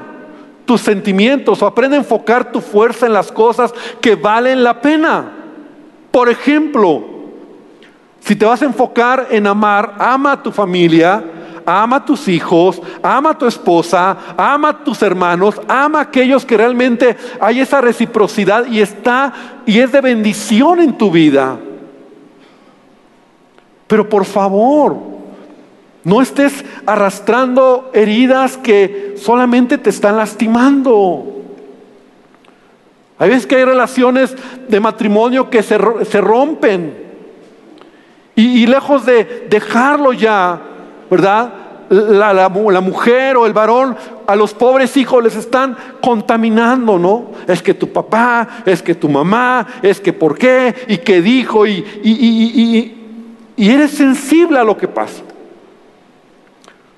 tus 0.65 0.81
sentimientos 0.81 1.61
o 1.61 1.67
aprende 1.67 1.97
a 1.97 1.99
enfocar 1.99 2.51
tu 2.51 2.61
fuerza 2.61 3.05
en 3.05 3.13
las 3.13 3.31
cosas 3.31 3.73
que 4.01 4.15
valen 4.15 4.63
la 4.63 4.81
pena. 4.81 5.31
Por 6.11 6.29
ejemplo, 6.29 7.03
si 8.19 8.35
te 8.35 8.45
vas 8.45 8.61
a 8.61 8.65
enfocar 8.65 9.27
en 9.29 9.45
amar, 9.45 9.95
ama 9.99 10.31
a 10.31 10.41
tu 10.41 10.51
familia, 10.51 11.23
ama 11.65 11.97
a 11.97 12.05
tus 12.05 12.27
hijos, 12.27 12.81
ama 13.01 13.31
a 13.31 13.37
tu 13.37 13.47
esposa, 13.47 14.17
ama 14.37 14.69
a 14.69 14.83
tus 14.83 15.01
hermanos, 15.01 15.59
ama 15.67 15.99
a 15.99 16.01
aquellos 16.03 16.45
que 16.45 16.57
realmente 16.57 17.17
hay 17.39 17.61
esa 17.61 17.81
reciprocidad 17.81 18.65
y 18.67 18.81
está 18.81 19.33
y 19.65 19.79
es 19.79 19.91
de 19.91 20.01
bendición 20.01 20.79
en 20.79 20.97
tu 20.97 21.11
vida. 21.11 21.57
Pero 23.87 24.09
por 24.09 24.25
favor, 24.25 24.97
no 26.03 26.21
estés 26.21 26.63
arrastrando 26.85 27.89
heridas 27.93 28.57
que 28.57 29.15
solamente 29.17 29.77
te 29.77 29.89
están 29.89 30.17
lastimando. 30.17 31.35
Hay 33.17 33.29
veces 33.29 33.47
que 33.47 33.55
hay 33.55 33.65
relaciones 33.65 34.35
de 34.67 34.79
matrimonio 34.79 35.49
que 35.49 35.63
se, 35.63 35.77
rompen. 35.77 37.05
Y, 38.35 38.67
lejos 38.67 39.05
de 39.05 39.47
dejarlo 39.49 40.11
ya, 40.11 40.61
¿verdad? 41.09 41.53
La, 41.89 42.33
la, 42.33 42.49
mujer 42.49 43.37
o 43.37 43.45
el 43.45 43.53
varón 43.53 43.95
a 44.25 44.35
los 44.35 44.55
pobres 44.55 44.97
hijos 44.97 45.23
les 45.23 45.35
están 45.35 45.77
contaminando, 46.01 46.97
¿no? 46.97 47.27
Es 47.47 47.61
que 47.61 47.75
tu 47.75 47.93
papá, 47.93 48.63
es 48.65 48.81
que 48.81 48.95
tu 48.95 49.07
mamá, 49.07 49.67
es 49.83 49.99
que 49.99 50.11
por 50.11 50.35
qué, 50.37 50.73
y 50.87 50.97
qué 50.97 51.21
dijo, 51.21 51.67
y, 51.67 51.85
y 53.55 53.69
eres 53.69 53.91
sensible 53.91 54.57
a 54.57 54.63
lo 54.63 54.75
que 54.75 54.87
pasa. 54.87 55.21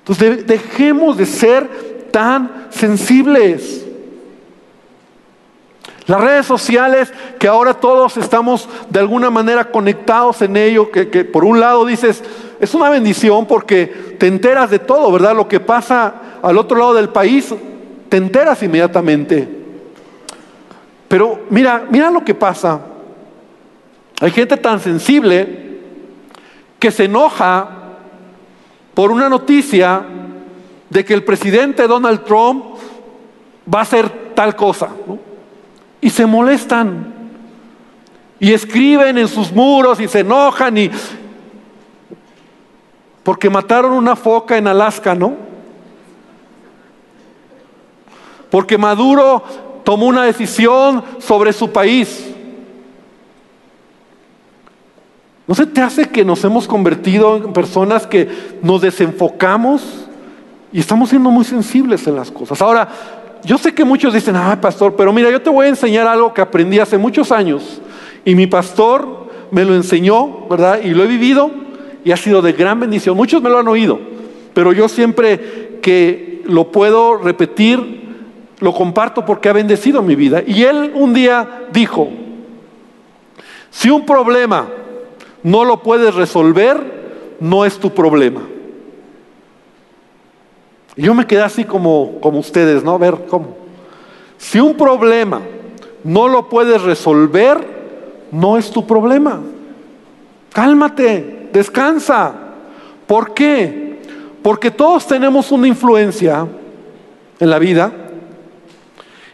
Entonces 0.00 0.46
dejemos 0.46 1.18
de 1.18 1.26
ser 1.26 2.08
tan 2.10 2.68
sensibles. 2.70 3.84
Las 6.08 6.22
redes 6.22 6.46
sociales, 6.46 7.12
que 7.38 7.46
ahora 7.46 7.74
todos 7.74 8.16
estamos 8.16 8.66
de 8.88 8.98
alguna 8.98 9.28
manera 9.28 9.70
conectados 9.70 10.40
en 10.40 10.56
ello, 10.56 10.90
que, 10.90 11.04
por 11.26 11.44
un 11.44 11.60
lado 11.60 11.84
dices, 11.84 12.24
es 12.58 12.72
una 12.72 12.88
bendición 12.88 13.44
porque 13.44 14.16
te 14.18 14.26
enteras 14.26 14.70
de 14.70 14.78
todo, 14.78 15.12
¿verdad? 15.12 15.36
Lo 15.36 15.46
que 15.48 15.60
pasa 15.60 16.14
al 16.42 16.56
otro 16.56 16.78
lado 16.78 16.94
del 16.94 17.10
país, 17.10 17.54
te 18.08 18.16
enteras 18.16 18.62
inmediatamente. 18.62 19.46
Pero 21.08 21.40
mira, 21.50 21.84
mira 21.90 22.10
lo 22.10 22.24
que 22.24 22.34
pasa. 22.34 22.80
Hay 24.22 24.30
gente 24.30 24.56
tan 24.56 24.80
sensible 24.80 25.78
que 26.78 26.90
se 26.90 27.04
enoja 27.04 27.68
por 28.94 29.10
una 29.10 29.28
noticia 29.28 30.06
de 30.88 31.04
que 31.04 31.12
el 31.12 31.22
presidente 31.22 31.86
Donald 31.86 32.24
Trump 32.24 32.64
va 33.72 33.80
a 33.80 33.82
hacer 33.82 34.32
tal 34.34 34.56
cosa. 34.56 34.88
Y 36.00 36.10
se 36.10 36.26
molestan. 36.26 37.14
Y 38.40 38.52
escriben 38.52 39.18
en 39.18 39.28
sus 39.28 39.52
muros 39.52 40.00
y 40.00 40.08
se 40.08 40.20
enojan 40.20 40.78
y... 40.78 40.90
Porque 43.22 43.50
mataron 43.50 43.92
una 43.92 44.16
foca 44.16 44.56
en 44.56 44.68
Alaska, 44.68 45.14
¿no? 45.14 45.34
Porque 48.50 48.78
Maduro 48.78 49.42
tomó 49.84 50.06
una 50.06 50.24
decisión 50.24 51.04
sobre 51.18 51.52
su 51.52 51.70
país. 51.70 52.28
¿No 55.46 55.54
se 55.54 55.66
te 55.66 55.80
hace 55.80 56.08
que 56.10 56.24
nos 56.24 56.44
hemos 56.44 56.68
convertido 56.68 57.36
en 57.36 57.52
personas 57.54 58.06
que 58.06 58.58
nos 58.62 58.82
desenfocamos 58.82 60.06
y 60.70 60.80
estamos 60.80 61.08
siendo 61.08 61.30
muy 61.30 61.44
sensibles 61.44 62.06
en 62.06 62.16
las 62.16 62.30
cosas? 62.30 62.60
Ahora, 62.60 62.88
yo 63.44 63.58
sé 63.58 63.74
que 63.74 63.84
muchos 63.84 64.12
dicen, 64.12 64.36
ah, 64.36 64.58
pastor, 64.60 64.94
pero 64.96 65.12
mira, 65.12 65.30
yo 65.30 65.40
te 65.40 65.50
voy 65.50 65.66
a 65.66 65.68
enseñar 65.68 66.06
algo 66.06 66.34
que 66.34 66.40
aprendí 66.40 66.78
hace 66.78 66.98
muchos 66.98 67.32
años 67.32 67.80
y 68.24 68.34
mi 68.34 68.46
pastor 68.46 69.28
me 69.50 69.64
lo 69.64 69.74
enseñó, 69.74 70.46
¿verdad? 70.48 70.80
Y 70.82 70.90
lo 70.90 71.04
he 71.04 71.06
vivido 71.06 71.50
y 72.04 72.12
ha 72.12 72.16
sido 72.16 72.42
de 72.42 72.52
gran 72.52 72.80
bendición. 72.80 73.16
Muchos 73.16 73.42
me 73.42 73.50
lo 73.50 73.58
han 73.58 73.68
oído, 73.68 73.98
pero 74.54 74.72
yo 74.72 74.88
siempre 74.88 75.78
que 75.82 76.42
lo 76.46 76.72
puedo 76.72 77.16
repetir, 77.16 77.98
lo 78.60 78.74
comparto 78.74 79.24
porque 79.24 79.48
ha 79.48 79.52
bendecido 79.52 80.02
mi 80.02 80.16
vida. 80.16 80.42
Y 80.46 80.64
él 80.64 80.92
un 80.94 81.14
día 81.14 81.66
dijo, 81.72 82.08
si 83.70 83.90
un 83.90 84.04
problema 84.04 84.68
no 85.42 85.64
lo 85.64 85.82
puedes 85.82 86.14
resolver, 86.14 87.36
no 87.40 87.64
es 87.64 87.78
tu 87.78 87.94
problema. 87.94 88.42
Yo 90.98 91.14
me 91.14 91.28
quedé 91.28 91.42
así 91.42 91.64
como, 91.64 92.18
como 92.20 92.40
ustedes, 92.40 92.82
¿no? 92.82 92.98
Ver, 92.98 93.14
¿cómo? 93.28 93.56
Si 94.36 94.58
un 94.58 94.74
problema 94.74 95.40
no 96.02 96.26
lo 96.26 96.48
puedes 96.48 96.82
resolver, 96.82 97.64
no 98.32 98.58
es 98.58 98.68
tu 98.72 98.84
problema. 98.84 99.40
Cálmate, 100.52 101.50
descansa. 101.52 102.32
¿Por 103.06 103.32
qué? 103.32 104.00
Porque 104.42 104.72
todos 104.72 105.06
tenemos 105.06 105.52
una 105.52 105.68
influencia 105.68 106.48
en 107.38 107.48
la 107.48 107.60
vida. 107.60 107.92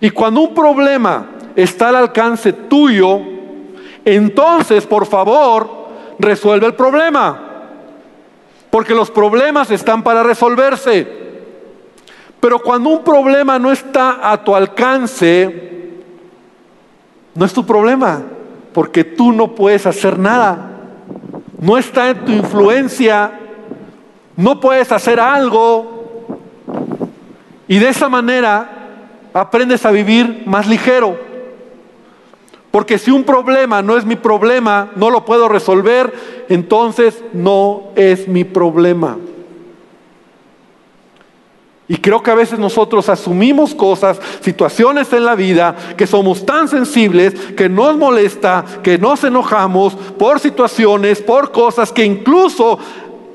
Y 0.01 0.11
cuando 0.11 0.43
un 0.43 0.55
problema 0.55 1.31
está 1.57 1.89
al 1.89 1.97
alcance 1.97 2.53
tuyo, 2.53 3.21
entonces 4.05 4.87
por 4.87 5.07
favor 5.07 5.71
resuelve 6.19 6.67
el 6.67 6.75
problema. 6.75 7.41
Porque 8.69 8.95
los 8.95 9.11
problemas 9.11 9.71
están 9.71 10.03
para 10.03 10.23
resolverse. 10.23 11.24
Pero 12.45 12.59
cuando 12.59 12.91
un 12.91 13.03
problema 13.03 13.59
no 13.59 13.73
está 13.73 14.31
a 14.31 14.45
tu 14.45 14.55
alcance, 14.55 15.95
no 17.35 17.47
es 17.47 17.55
tu 17.55 17.65
problema, 17.65 18.23
porque 18.75 19.03
tú 19.03 19.33
no 19.33 19.55
puedes 19.55 19.87
hacer 19.87 20.19
nada. 20.19 20.73
No 21.59 21.79
está 21.79 22.11
en 22.11 22.23
tu 22.27 22.33
influencia, 22.33 23.33
no 24.37 24.61
puedes 24.61 24.93
hacer 24.93 25.21
algo. 25.21 26.37
Y 27.67 27.79
de 27.79 27.89
esa 27.89 28.11
manera 28.11 28.91
aprendes 29.33 29.87
a 29.87 29.91
vivir 29.91 30.43
más 30.45 30.69
ligero. 30.69 31.19
Porque 32.71 32.99
si 32.99 33.11
un 33.11 33.25
problema 33.25 33.81
no 33.81 33.97
es 33.97 34.05
mi 34.05 34.17
problema, 34.17 34.91
no 34.97 35.09
lo 35.09 35.25
puedo 35.25 35.49
resolver, 35.49 36.13
entonces 36.51 37.25
no 37.33 37.85
es 37.97 38.29
mi 38.29 38.45
problema. 38.45 39.17
Y 41.87 41.99
creo 41.99 42.23
que 42.23 42.31
a 42.31 42.35
veces 42.35 42.59
nosotros 42.59 43.11
asumimos 43.11 43.75
cosas, 43.75 44.19
situaciones 44.41 45.13
en 45.13 45.25
la 45.25 45.35
vida, 45.35 45.77
que 45.97 46.07
somos 46.07 46.47
tan 46.47 46.67
sensibles, 46.67 47.35
que 47.57 47.69
nos 47.69 47.97
molesta, 47.99 48.65
que 48.83 48.97
nos 48.97 49.23
enojamos 49.23 49.95
por 49.95 50.41
situaciones, 50.41 51.21
por 51.21 51.53
cosas 51.53 51.93
que 51.93 52.05
incluso 52.05 52.79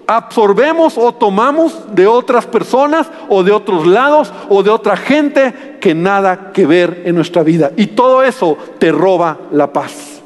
absorbemos 0.08 0.98
o 0.98 1.14
tomamos 1.14 1.94
de 1.94 2.08
otras 2.08 2.48
personas 2.48 3.08
o 3.28 3.44
de 3.44 3.52
otros 3.52 3.86
lados 3.86 4.34
o 4.50 4.64
de 4.64 4.72
otra 4.72 4.98
gente 4.98 5.78
que 5.80 5.94
nada 5.94 6.52
que 6.52 6.66
ver 6.66 7.04
en 7.06 7.14
nuestra 7.14 7.44
vida. 7.44 7.72
Y 7.78 7.86
todo 7.88 8.24
eso 8.24 8.58
te 8.80 8.92
roba 8.92 9.38
la 9.52 9.72
paz. 9.72 10.22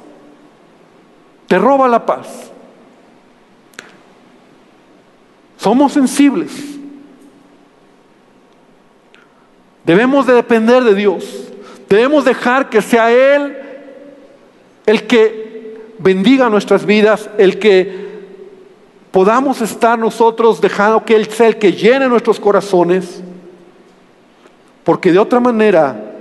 Te 1.47 1.59
roba 1.59 1.89
la 1.89 2.05
paz. 2.05 2.53
Somos 5.57 5.91
sensibles. 5.91 6.72
Debemos 9.85 10.25
de 10.25 10.33
depender 10.33 10.83
de 10.83 10.95
Dios. 10.95 11.51
Debemos 11.89 12.25
dejar 12.25 12.69
que 12.69 12.81
sea 12.81 13.11
Él 13.11 13.57
el 14.85 15.03
que 15.03 15.77
bendiga 15.99 16.49
nuestras 16.49 16.85
vidas, 16.85 17.29
el 17.37 17.59
que 17.59 18.03
podamos 19.11 19.61
estar 19.61 19.97
nosotros 19.97 20.59
dejando 20.59 21.05
que 21.05 21.15
Él 21.15 21.27
sea 21.27 21.47
el 21.47 21.57
que 21.57 21.73
llene 21.73 22.07
nuestros 22.07 22.39
corazones, 22.39 23.21
porque 24.83 25.11
de 25.11 25.19
otra 25.19 25.39
manera 25.39 26.13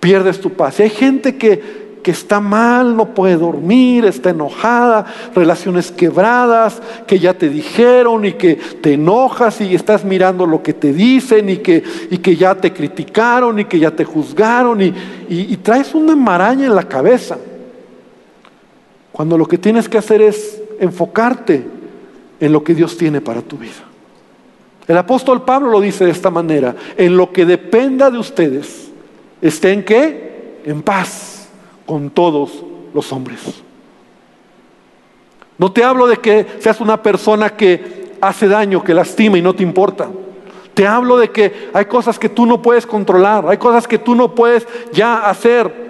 pierdes 0.00 0.40
tu 0.40 0.50
paz. 0.50 0.80
Hay 0.80 0.90
gente 0.90 1.36
que, 1.36 1.83
que 2.04 2.10
está 2.10 2.38
mal, 2.38 2.94
no 2.94 3.14
puede 3.14 3.36
dormir, 3.38 4.04
está 4.04 4.30
enojada, 4.30 5.06
relaciones 5.34 5.90
quebradas, 5.90 6.80
que 7.06 7.18
ya 7.18 7.32
te 7.32 7.48
dijeron 7.48 8.26
y 8.26 8.34
que 8.34 8.56
te 8.56 8.92
enojas 8.92 9.62
y 9.62 9.74
estás 9.74 10.04
mirando 10.04 10.44
lo 10.44 10.62
que 10.62 10.74
te 10.74 10.92
dicen 10.92 11.48
y 11.48 11.56
que, 11.56 11.82
y 12.10 12.18
que 12.18 12.36
ya 12.36 12.54
te 12.54 12.74
criticaron 12.74 13.58
y 13.58 13.64
que 13.64 13.78
ya 13.78 13.90
te 13.90 14.04
juzgaron 14.04 14.82
y, 14.82 14.94
y 15.28 15.56
traes 15.56 15.94
una 15.94 16.14
maraña 16.14 16.66
en 16.66 16.74
la 16.74 16.86
cabeza. 16.86 17.38
Cuando 19.10 19.38
lo 19.38 19.46
que 19.46 19.56
tienes 19.56 19.88
que 19.88 19.96
hacer 19.96 20.20
es 20.20 20.60
enfocarte 20.78 21.66
en 22.38 22.52
lo 22.52 22.62
que 22.62 22.74
Dios 22.74 22.98
tiene 22.98 23.22
para 23.22 23.40
tu 23.40 23.56
vida. 23.56 23.82
El 24.86 24.98
apóstol 24.98 25.42
Pablo 25.42 25.70
lo 25.70 25.80
dice 25.80 26.04
de 26.04 26.10
esta 26.10 26.28
manera, 26.28 26.76
en 26.98 27.16
lo 27.16 27.32
que 27.32 27.46
dependa 27.46 28.10
de 28.10 28.18
ustedes, 28.18 28.90
estén 29.40 29.82
qué? 29.82 30.60
En 30.66 30.82
paz 30.82 31.33
con 31.86 32.10
todos 32.10 32.62
los 32.92 33.12
hombres. 33.12 33.40
No 35.58 35.72
te 35.72 35.84
hablo 35.84 36.06
de 36.06 36.16
que 36.16 36.46
seas 36.58 36.80
una 36.80 37.02
persona 37.02 37.50
que 37.50 38.14
hace 38.20 38.48
daño, 38.48 38.82
que 38.82 38.94
lastima 38.94 39.38
y 39.38 39.42
no 39.42 39.54
te 39.54 39.62
importa. 39.62 40.08
Te 40.74 40.86
hablo 40.86 41.16
de 41.18 41.30
que 41.30 41.70
hay 41.72 41.84
cosas 41.84 42.18
que 42.18 42.28
tú 42.28 42.46
no 42.46 42.60
puedes 42.60 42.86
controlar, 42.86 43.44
hay 43.48 43.58
cosas 43.58 43.86
que 43.86 43.98
tú 43.98 44.14
no 44.14 44.34
puedes 44.34 44.66
ya 44.92 45.28
hacer. 45.28 45.84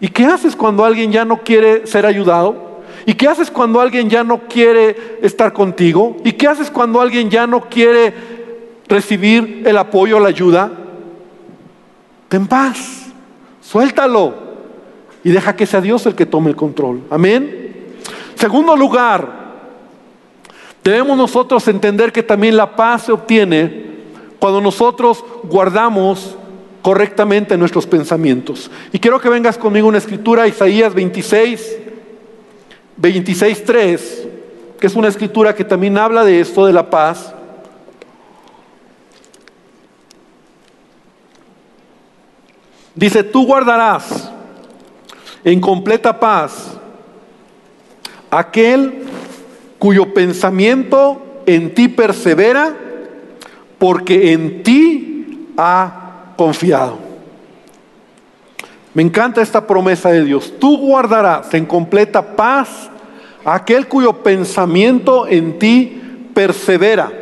¿Y 0.00 0.08
qué 0.08 0.26
haces 0.26 0.54
cuando 0.54 0.84
alguien 0.84 1.10
ya 1.10 1.24
no 1.24 1.38
quiere 1.38 1.86
ser 1.86 2.04
ayudado? 2.04 2.66
¿Y 3.06 3.14
qué 3.14 3.28
haces 3.28 3.50
cuando 3.50 3.80
alguien 3.80 4.10
ya 4.10 4.24
no 4.24 4.40
quiere 4.40 5.18
estar 5.22 5.52
contigo? 5.52 6.16
¿Y 6.24 6.32
qué 6.32 6.48
haces 6.48 6.70
cuando 6.70 7.00
alguien 7.00 7.30
ya 7.30 7.46
no 7.46 7.62
quiere 7.62 8.12
recibir 8.88 9.62
el 9.64 9.78
apoyo, 9.78 10.20
la 10.20 10.28
ayuda? 10.28 10.70
Ten 12.28 12.46
paz, 12.46 13.06
suéltalo 13.62 14.45
y 15.24 15.30
deja 15.30 15.56
que 15.56 15.66
sea 15.66 15.80
Dios 15.80 16.06
el 16.06 16.14
que 16.14 16.26
tome 16.26 16.50
el 16.50 16.56
control. 16.56 17.02
Amén. 17.10 17.94
Segundo 18.34 18.76
lugar, 18.76 19.46
debemos 20.84 21.16
nosotros 21.16 21.66
entender 21.68 22.12
que 22.12 22.22
también 22.22 22.56
la 22.56 22.76
paz 22.76 23.04
se 23.04 23.12
obtiene 23.12 23.86
cuando 24.38 24.60
nosotros 24.60 25.24
guardamos 25.44 26.36
correctamente 26.82 27.56
nuestros 27.56 27.86
pensamientos. 27.86 28.70
Y 28.92 28.98
quiero 28.98 29.20
que 29.20 29.28
vengas 29.28 29.58
conmigo 29.58 29.88
una 29.88 29.98
escritura, 29.98 30.46
Isaías 30.46 30.94
26. 30.94 31.78
26.3, 33.00 33.98
que 34.80 34.86
es 34.86 34.94
una 34.94 35.08
escritura 35.08 35.54
que 35.54 35.64
también 35.64 35.98
habla 35.98 36.24
de 36.24 36.40
esto, 36.40 36.66
de 36.66 36.72
la 36.72 36.88
paz. 36.88 37.34
Dice, 42.94 43.22
tú 43.22 43.44
guardarás 43.44 44.32
en 45.46 45.60
completa 45.60 46.18
paz 46.18 46.76
aquel 48.30 49.04
cuyo 49.78 50.12
pensamiento 50.12 51.22
en 51.46 51.72
ti 51.72 51.86
persevera, 51.86 52.76
porque 53.78 54.32
en 54.32 54.64
ti 54.64 55.48
ha 55.56 56.32
confiado. 56.36 56.98
Me 58.92 59.02
encanta 59.02 59.40
esta 59.40 59.64
promesa 59.64 60.10
de 60.10 60.24
Dios. 60.24 60.52
Tú 60.58 60.78
guardarás 60.78 61.54
en 61.54 61.64
completa 61.64 62.34
paz 62.34 62.90
aquel 63.44 63.86
cuyo 63.86 64.24
pensamiento 64.24 65.28
en 65.28 65.60
ti 65.60 66.28
persevera, 66.34 67.12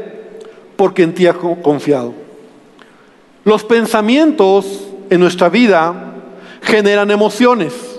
porque 0.77 1.03
en 1.03 1.13
ti 1.13 1.27
ha 1.27 1.35
confiado. 1.35 2.15
Los 3.45 3.65
pensamientos 3.65 4.89
en 5.11 5.21
nuestra 5.21 5.51
vida 5.51 6.15
generan 6.63 7.11
emociones, 7.11 7.94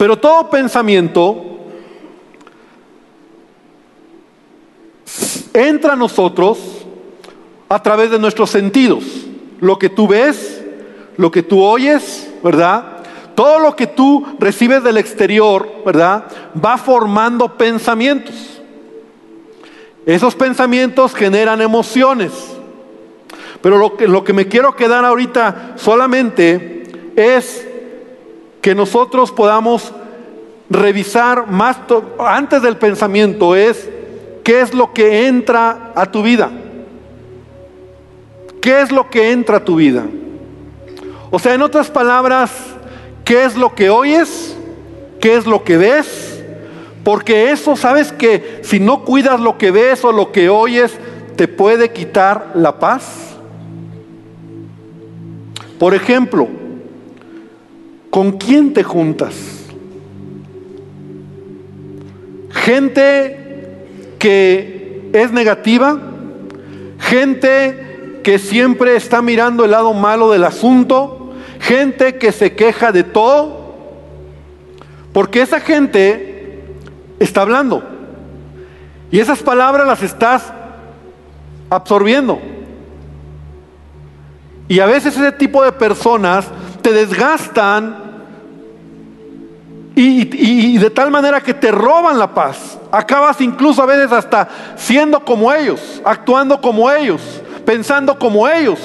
pero 0.00 0.16
todo 0.16 0.48
pensamiento 0.48 1.58
entra 5.52 5.92
a 5.92 5.96
nosotros 5.96 6.58
a 7.68 7.82
través 7.82 8.10
de 8.10 8.18
nuestros 8.18 8.48
sentidos. 8.48 9.04
Lo 9.60 9.78
que 9.78 9.90
tú 9.90 10.08
ves, 10.08 10.64
lo 11.18 11.30
que 11.30 11.42
tú 11.42 11.62
oyes, 11.62 12.32
¿verdad? 12.42 13.02
Todo 13.34 13.58
lo 13.58 13.76
que 13.76 13.88
tú 13.88 14.24
recibes 14.38 14.82
del 14.82 14.96
exterior, 14.96 15.70
¿verdad? 15.84 16.24
Va 16.64 16.78
formando 16.78 17.58
pensamientos. 17.58 18.62
Esos 20.06 20.34
pensamientos 20.34 21.14
generan 21.14 21.60
emociones. 21.60 22.32
Pero 23.60 23.76
lo 23.76 23.98
que, 23.98 24.08
lo 24.08 24.24
que 24.24 24.32
me 24.32 24.48
quiero 24.48 24.74
quedar 24.74 25.04
ahorita 25.04 25.74
solamente 25.76 27.12
es 27.16 27.66
que 28.60 28.74
nosotros 28.74 29.30
podamos 29.30 29.92
revisar 30.68 31.50
más 31.50 31.78
antes 32.18 32.62
del 32.62 32.76
pensamiento 32.76 33.56
es 33.56 33.88
qué 34.44 34.60
es 34.60 34.72
lo 34.72 34.92
que 34.92 35.26
entra 35.26 35.92
a 35.94 36.06
tu 36.06 36.22
vida. 36.22 36.50
¿Qué 38.60 38.82
es 38.82 38.92
lo 38.92 39.08
que 39.08 39.32
entra 39.32 39.58
a 39.58 39.64
tu 39.64 39.76
vida? 39.76 40.04
O 41.30 41.38
sea, 41.38 41.54
en 41.54 41.62
otras 41.62 41.90
palabras, 41.90 42.50
¿qué 43.24 43.44
es 43.44 43.56
lo 43.56 43.74
que 43.74 43.88
oyes? 43.88 44.56
¿Qué 45.20 45.36
es 45.36 45.46
lo 45.46 45.64
que 45.64 45.76
ves? 45.76 46.42
Porque 47.04 47.50
eso, 47.50 47.76
sabes 47.76 48.12
que 48.12 48.60
si 48.62 48.78
no 48.78 49.04
cuidas 49.04 49.40
lo 49.40 49.56
que 49.56 49.70
ves 49.70 50.04
o 50.04 50.12
lo 50.12 50.32
que 50.32 50.50
oyes, 50.50 50.92
te 51.36 51.48
puede 51.48 51.90
quitar 51.90 52.52
la 52.54 52.78
paz. 52.78 53.36
Por 55.78 55.94
ejemplo, 55.94 56.48
¿con 58.10 58.32
quién 58.32 58.74
te 58.74 58.82
juntas? 58.82 59.34
Gente 62.50 63.86
que 64.18 65.08
es 65.12 65.32
negativa, 65.32 65.98
gente 66.98 68.20
que 68.22 68.38
siempre 68.38 68.96
está 68.96 69.22
mirando 69.22 69.64
el 69.64 69.70
lado 69.70 69.94
malo 69.94 70.30
del 70.30 70.44
asunto, 70.44 71.32
gente 71.60 72.18
que 72.18 72.32
se 72.32 72.54
queja 72.54 72.92
de 72.92 73.04
todo, 73.04 73.74
porque 75.12 75.42
esa 75.42 75.60
gente 75.60 76.64
está 77.18 77.42
hablando. 77.42 77.82
Y 79.10 79.18
esas 79.18 79.42
palabras 79.42 79.86
las 79.86 80.02
estás 80.02 80.52
absorbiendo. 81.68 82.40
Y 84.68 84.78
a 84.78 84.86
veces 84.86 85.16
ese 85.16 85.32
tipo 85.32 85.64
de 85.64 85.72
personas 85.72 86.46
te 86.80 86.92
desgastan 86.92 88.10
y, 89.94 90.78
de 90.78 90.90
tal 90.90 91.10
manera 91.10 91.40
que 91.40 91.52
te 91.52 91.70
roban 91.70 92.18
la 92.18 92.32
paz. 92.32 92.78
Acabas 92.90 93.40
incluso 93.40 93.82
a 93.82 93.86
veces 93.86 94.10
hasta 94.12 94.48
siendo 94.76 95.20
como 95.24 95.52
ellos, 95.52 96.00
actuando 96.04 96.60
como 96.60 96.90
ellos, 96.90 97.20
pensando 97.66 98.18
como 98.18 98.48
ellos. 98.48 98.78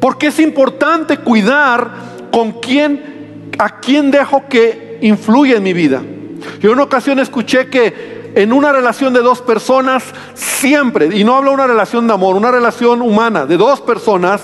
Porque 0.00 0.28
es 0.28 0.38
importante 0.38 1.18
cuidar 1.18 1.90
con 2.32 2.52
quién, 2.52 3.50
a 3.58 3.80
quién 3.80 4.10
dejo 4.10 4.44
que 4.48 4.98
influya 5.02 5.56
en 5.56 5.62
mi 5.62 5.72
vida. 5.72 6.02
Yo 6.60 6.70
en 6.70 6.74
una 6.74 6.84
ocasión 6.84 7.18
escuché 7.18 7.68
que 7.68 8.32
en 8.34 8.52
una 8.52 8.72
relación 8.72 9.12
de 9.14 9.20
dos 9.20 9.40
personas, 9.40 10.04
siempre, 10.34 11.08
y 11.16 11.24
no 11.24 11.34
hablo 11.34 11.50
de 11.50 11.54
una 11.54 11.66
relación 11.66 12.06
de 12.06 12.14
amor, 12.14 12.36
una 12.36 12.50
relación 12.50 13.00
humana 13.02 13.46
de 13.46 13.56
dos 13.56 13.80
personas, 13.80 14.42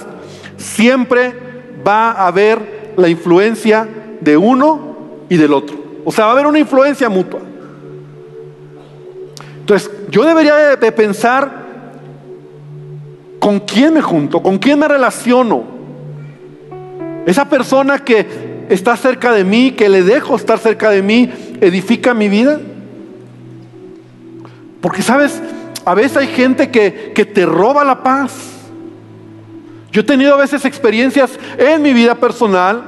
siempre 0.56 1.51
va 1.86 2.12
a 2.12 2.26
haber 2.26 2.92
la 2.96 3.08
influencia 3.08 3.88
de 4.20 4.36
uno 4.36 4.96
y 5.28 5.36
del 5.36 5.52
otro. 5.52 5.76
O 6.04 6.12
sea, 6.12 6.24
va 6.24 6.30
a 6.30 6.34
haber 6.34 6.46
una 6.46 6.58
influencia 6.58 7.08
mutua. 7.08 7.40
Entonces, 9.60 9.90
yo 10.10 10.24
debería 10.24 10.76
de, 10.76 10.92
pensar 10.92 11.62
con 13.38 13.60
quién 13.60 13.94
me 13.94 14.02
junto, 14.02 14.42
con 14.42 14.58
quién 14.58 14.78
me 14.78 14.88
relaciono. 14.88 15.64
Esa 17.26 17.48
persona 17.48 18.00
que 18.00 18.66
está 18.68 18.96
cerca 18.96 19.32
de 19.32 19.44
mí, 19.44 19.72
que 19.72 19.88
le 19.88 20.02
dejo 20.02 20.34
estar 20.34 20.58
cerca 20.58 20.90
de 20.90 21.02
mí, 21.02 21.30
edifica 21.60 22.12
mi 22.12 22.28
vida. 22.28 22.60
Porque, 24.80 25.02
¿sabes? 25.02 25.40
A 25.84 25.94
veces 25.94 26.16
hay 26.16 26.26
gente 26.26 26.70
que, 26.70 27.12
que 27.14 27.24
te 27.24 27.46
roba 27.46 27.84
la 27.84 28.02
paz. 28.02 28.61
Yo 29.92 30.00
he 30.00 30.04
tenido 30.04 30.34
a 30.34 30.38
veces 30.38 30.64
experiencias 30.64 31.38
en 31.58 31.82
mi 31.82 31.92
vida 31.92 32.14
personal 32.14 32.82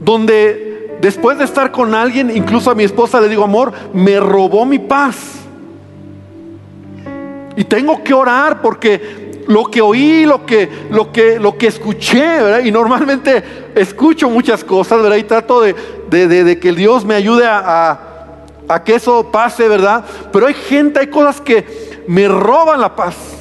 donde 0.00 0.96
después 1.02 1.36
de 1.36 1.44
estar 1.44 1.70
con 1.70 1.94
alguien, 1.94 2.34
incluso 2.34 2.70
a 2.70 2.74
mi 2.74 2.84
esposa 2.84 3.20
le 3.20 3.28
digo, 3.28 3.44
amor, 3.44 3.72
me 3.92 4.18
robó 4.18 4.64
mi 4.64 4.78
paz. 4.78 5.34
Y 7.56 7.64
tengo 7.64 8.02
que 8.02 8.14
orar 8.14 8.62
porque 8.62 9.42
lo 9.48 9.64
que 9.66 9.82
oí, 9.82 10.24
lo 10.24 10.46
que, 10.46 10.68
lo 10.90 11.12
que, 11.12 11.38
lo 11.38 11.58
que 11.58 11.66
escuché, 11.66 12.20
¿verdad? 12.20 12.60
Y 12.64 12.70
normalmente 12.70 13.42
escucho 13.74 14.30
muchas 14.30 14.64
cosas, 14.64 15.02
¿verdad? 15.02 15.16
Y 15.16 15.24
trato 15.24 15.60
de, 15.60 15.74
de, 16.08 16.58
que 16.58 16.72
Dios 16.72 17.04
me 17.04 17.16
ayude 17.16 17.46
a, 17.46 17.98
a 18.66 18.84
que 18.84 18.94
eso 18.94 19.30
pase, 19.30 19.68
¿verdad? 19.68 20.04
Pero 20.32 20.46
hay 20.46 20.54
gente, 20.54 21.00
hay 21.00 21.08
cosas 21.08 21.40
que 21.40 22.04
me 22.06 22.28
roban 22.28 22.80
la 22.80 22.96
paz. 22.96 23.37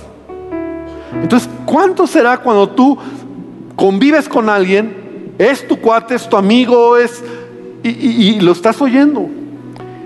Entonces, 1.13 1.50
¿cuánto 1.65 2.08
será 2.08 2.38
cuando 2.38 2.70
tú 2.70 2.98
convives 3.76 4.28
con 4.28 4.50
alguien? 4.50 5.34
Es 5.38 5.67
tu 5.67 5.80
cuate, 5.80 6.15
es 6.15 6.28
tu 6.28 6.36
amigo, 6.36 6.98
es 6.98 7.24
y, 7.84 8.39
lo 8.39 8.52
estás 8.52 8.82
oyendo. 8.82 9.30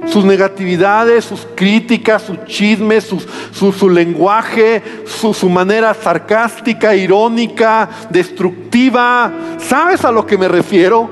Sus 0.08 0.26
negatividades, 0.26 1.26
sus 1.26 1.48
críticas, 1.56 2.24
sus 2.24 2.44
chismes, 2.46 3.08
su, 3.52 3.90
lenguaje, 3.90 4.82
su, 5.06 5.34
su 5.34 5.48
manera 5.48 5.94
sarcástica, 5.94 6.96
irónica, 6.96 7.88
destructiva. 8.10 9.32
¿Sabes 9.60 10.04
a 10.04 10.12
lo 10.12 10.26
que 10.26 10.38
me 10.38 10.48
refiero? 10.48 11.10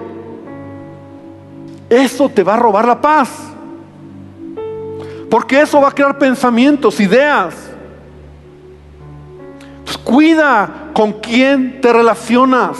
Eso 1.88 2.30
te 2.30 2.43
va 2.43 2.56
a 2.56 2.58
robar 2.58 2.86
la 2.86 2.99
paz. 2.99 3.30
Porque 5.30 5.62
eso 5.62 5.80
va 5.80 5.89
a 5.89 5.91
crear 5.91 6.17
pensamientos, 6.17 6.99
ideas. 6.99 7.68
Cuida 9.97 10.89
con 10.93 11.13
quién 11.13 11.82
te 11.82 11.93
relacionas. 11.93 12.78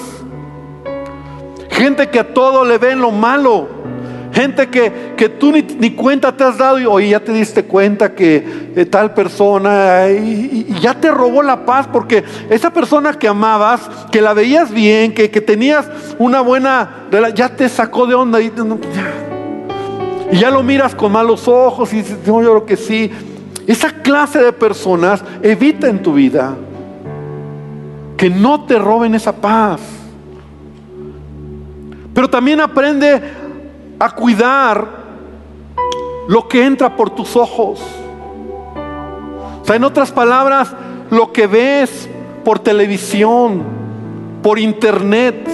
Gente 1.70 2.10
que 2.10 2.20
a 2.20 2.34
todo 2.34 2.66
le 2.66 2.78
ven 2.78 3.00
lo 3.00 3.12
malo. 3.12 3.80
Gente 4.32 4.68
que, 4.70 5.14
que 5.18 5.28
tú 5.28 5.52
ni, 5.52 5.92
cuenta 5.92 6.36
te 6.36 6.44
has 6.44 6.58
dado 6.58 6.80
y 6.80 6.86
hoy 6.86 7.10
ya 7.10 7.20
te 7.20 7.34
diste 7.34 7.64
cuenta 7.64 8.14
que 8.14 8.72
eh, 8.76 8.86
tal 8.86 9.14
persona 9.14 10.08
y, 10.10 10.68
ya 10.82 10.94
te 10.94 11.10
robó 11.10 11.42
la 11.42 11.66
paz 11.66 11.88
porque 11.92 12.24
esa 12.50 12.72
persona 12.72 13.14
que 13.14 13.28
amabas, 13.28 13.90
que 14.12 14.22
la 14.22 14.34
veías 14.34 14.72
bien, 14.72 15.14
que, 15.14 15.28
tenías 15.30 15.90
una 16.20 16.42
buena, 16.42 17.08
ya 17.34 17.50
te 17.50 17.68
sacó 17.70 18.06
de 18.06 18.14
onda 18.14 18.40
y, 18.40 18.54
y 20.32 20.38
ya 20.38 20.52
lo 20.52 20.62
miras 20.62 20.94
con 20.94 21.12
malos 21.12 21.48
ojos 21.48 21.92
y 21.92 21.98
dices, 21.98 22.20
no, 22.26 22.42
yo 22.44 22.50
creo 22.52 22.66
que 22.66 22.78
sí. 22.78 23.12
Esa 23.66 23.90
clase 23.90 24.40
de 24.40 24.54
personas 24.54 25.24
evita 25.42 25.90
en 25.90 26.04
tu 26.04 26.14
vida 26.14 26.56
que 28.20 28.30
no 28.30 28.66
te 28.66 28.78
roben 28.78 29.16
esa 29.16 29.32
paz. 29.32 29.80
Pero 32.14 32.30
también 32.30 32.60
aprende 32.60 33.22
a 33.98 34.12
cuidar 34.12 34.86
lo 36.28 36.46
que 36.50 36.66
entra 36.66 36.98
por 36.98 37.12
tus 37.12 37.38
ojos. 37.38 37.80
O 39.62 39.66
sea, 39.66 39.78
en 39.78 39.86
otras 39.86 40.12
palabras, 40.12 40.76
lo 41.10 41.32
que 41.32 41.48
ves 41.48 42.10
por 42.44 42.60
televisión, 42.60 43.64
por 44.44 44.60
internet, 44.60 45.50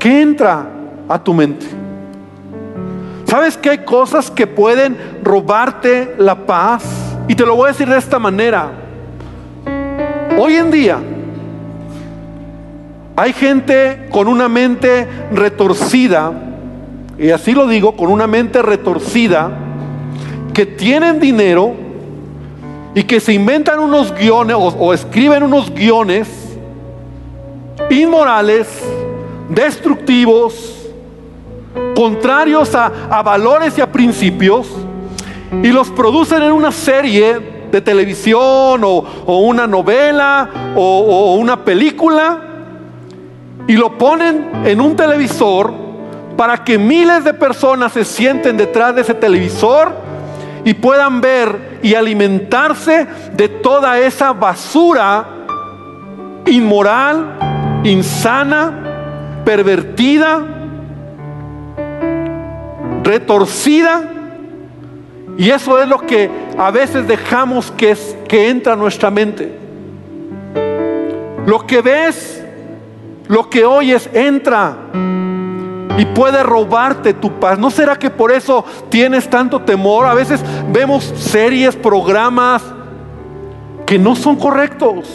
¿qué 0.00 0.22
entra 0.22 0.66
a 1.08 1.22
tu 1.22 1.32
mente? 1.34 1.66
¿Sabes 3.26 3.56
que 3.56 3.70
hay 3.70 3.84
cosas 3.84 4.28
que 4.28 4.48
pueden 4.48 5.20
robarte 5.22 6.16
la 6.18 6.34
paz? 6.34 6.82
Y 7.28 7.36
te 7.36 7.46
lo 7.46 7.54
voy 7.54 7.66
a 7.66 7.68
decir 7.68 7.88
de 7.88 7.98
esta 7.98 8.18
manera. 8.18 8.81
Hoy 10.38 10.56
en 10.56 10.70
día, 10.70 10.98
hay 13.16 13.32
gente 13.34 14.08
con 14.10 14.28
una 14.28 14.48
mente 14.48 15.06
retorcida, 15.30 16.32
y 17.18 17.30
así 17.30 17.52
lo 17.52 17.66
digo, 17.66 17.96
con 17.96 18.10
una 18.10 18.26
mente 18.26 18.62
retorcida, 18.62 19.50
que 20.54 20.64
tienen 20.64 21.20
dinero 21.20 21.74
y 22.94 23.02
que 23.04 23.20
se 23.20 23.34
inventan 23.34 23.78
unos 23.78 24.14
guiones 24.14 24.56
o, 24.58 24.94
escriben 24.94 25.42
unos 25.42 25.72
guiones 25.72 26.28
inmorales, 27.90 28.68
destructivos, 29.50 30.88
contrarios 31.94 32.74
a, 32.74 33.22
valores 33.22 33.76
y 33.76 33.82
a 33.82 33.92
principios, 33.92 34.66
y 35.62 35.68
los 35.68 35.90
producen 35.90 36.42
en 36.42 36.52
una 36.52 36.72
serie 36.72 37.51
de 37.72 37.80
televisión 37.80 38.82
o, 38.84 39.00
una 39.26 39.66
novela 39.66 40.48
o 40.76 41.34
una 41.34 41.64
película 41.64 42.38
y 43.66 43.76
lo 43.76 43.96
ponen 43.98 44.50
en 44.64 44.80
un 44.80 44.94
televisor 44.94 45.72
para 46.36 46.64
que 46.64 46.78
miles 46.78 47.24
de 47.24 47.34
personas 47.34 47.92
se 47.92 48.04
sienten 48.04 48.56
detrás 48.56 48.94
de 48.94 49.02
ese 49.02 49.14
televisor 49.14 49.92
y 50.64 50.74
puedan 50.74 51.20
ver 51.20 51.78
y 51.82 51.94
alimentarse 51.94 53.06
de 53.34 53.48
toda 53.48 53.98
esa 53.98 54.32
basura 54.32 55.26
inmoral, 56.46 57.82
insana, 57.84 59.42
pervertida, 59.44 60.40
retorcida. 63.02 64.02
Y 65.36 65.50
eso 65.50 65.80
es 65.80 65.88
lo 65.88 65.98
que 65.98 66.30
a 66.58 66.70
veces 66.70 67.06
dejamos 67.06 67.70
que, 67.72 67.92
es, 67.92 68.16
que 68.28 68.48
entra 68.48 68.74
a 68.74 68.76
nuestra 68.76 69.10
mente. 69.10 69.58
Lo 71.46 71.66
que 71.66 71.82
ves 71.82 72.42
lo 73.32 73.48
que 73.48 73.64
oyes 73.64 74.10
entra 74.12 74.76
y 75.96 76.04
puede 76.06 76.42
robarte 76.42 77.14
tu 77.14 77.32
paz. 77.40 77.58
¿No 77.58 77.70
será 77.70 77.96
que 77.96 78.10
por 78.10 78.30
eso 78.30 78.62
tienes 78.88 79.28
tanto 79.30 79.60
temor? 79.62 80.06
A 80.06 80.12
veces 80.12 80.42
vemos 80.70 81.04
series, 81.16 81.74
programas 81.74 82.62
que 83.86 83.98
no 83.98 84.16
son 84.16 84.36
correctos. 84.36 85.08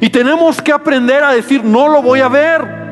Y 0.00 0.08
tenemos 0.08 0.62
que 0.62 0.72
aprender 0.72 1.22
a 1.22 1.32
decir, 1.32 1.62
no 1.62 1.88
lo 1.88 2.00
voy 2.00 2.20
a 2.20 2.28
ver. 2.28 2.84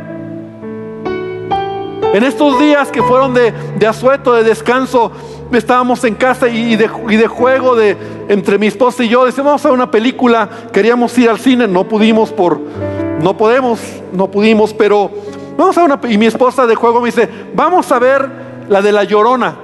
En 2.13 2.23
estos 2.23 2.59
días 2.61 2.91
que 2.91 3.03
fueron 3.03 3.33
de, 3.33 3.55
asueto, 3.87 4.35
de 4.35 4.45
descanso, 4.45 5.13
estábamos 5.53 6.05
en 6.05 6.15
casa 6.15 6.49
y 6.49 6.77
de, 6.77 6.89
y 7.09 7.17
de, 7.17 7.27
juego 7.27 7.75
de, 7.75 7.97
entre 8.29 8.59
mi 8.59 8.67
esposa 8.67 9.05
y 9.05 9.09
yo. 9.09 9.25
Decíamos, 9.25 9.51
vamos 9.51 9.65
a 9.65 9.69
ver 9.69 9.75
una 9.75 9.91
película. 9.91 10.49
Queríamos 10.73 11.17
ir 11.19 11.29
al 11.29 11.39
cine, 11.39 11.67
no 11.69 11.85
pudimos 11.85 12.31
por, 12.31 12.61
no 13.21 13.37
podemos, 13.37 13.81
no 14.13 14.31
pudimos, 14.31 14.73
pero 14.75 15.11
vamos 15.57 15.77
a 15.79 15.85
una... 15.85 16.01
Y 16.09 16.19
mi 16.19 16.27
esposa 16.27 16.67
de 16.67 16.75
juego 16.75 17.01
me 17.01 17.07
dice, 17.07 17.29
vamos 17.55 17.91
a 17.93 17.99
ver 17.99 18.29
la 18.69 18.81
de 18.83 18.93
la 18.93 19.05
llorona. 19.05 19.57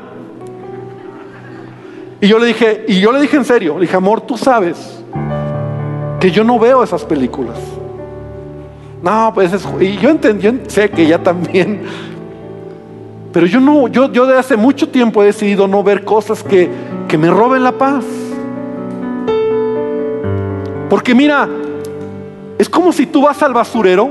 Y 2.20 2.28
yo 2.28 2.38
le 2.38 2.46
dije, 2.46 2.84
y 2.88 3.00
yo 3.00 3.12
le 3.12 3.20
dije 3.20 3.36
en 3.36 3.44
serio, 3.44 3.74
le 3.74 3.82
dije, 3.82 3.96
amor, 3.96 4.20
tú 4.22 4.36
sabes 4.36 5.02
que 6.20 6.30
yo 6.30 6.42
no 6.42 6.58
veo 6.58 6.82
esas 6.82 7.04
películas. 7.04 7.56
No, 9.02 9.30
pues 9.32 9.52
es, 9.52 9.66
y 9.80 9.96
yo 9.96 10.10
entendí, 10.10 10.62
sé 10.66 10.90
que 10.90 11.02
ella 11.02 11.22
también. 11.22 11.82
Pero 13.32 13.46
yo 13.46 13.60
no, 13.60 13.88
yo, 13.88 14.10
yo 14.10 14.26
de 14.26 14.38
hace 14.38 14.56
mucho 14.56 14.88
tiempo 14.88 15.22
he 15.22 15.26
decidido 15.26 15.68
no 15.68 15.82
ver 15.82 16.04
cosas 16.04 16.42
que, 16.42 16.70
que 17.06 17.18
me 17.18 17.30
roben 17.30 17.62
la 17.62 17.72
paz. 17.72 18.04
Porque 20.88 21.14
mira, 21.14 21.48
Es 22.58 22.68
como 22.68 22.92
si 22.92 23.06
tú 23.06 23.22
vas 23.22 23.40
al 23.42 23.54
basurero, 23.54 24.10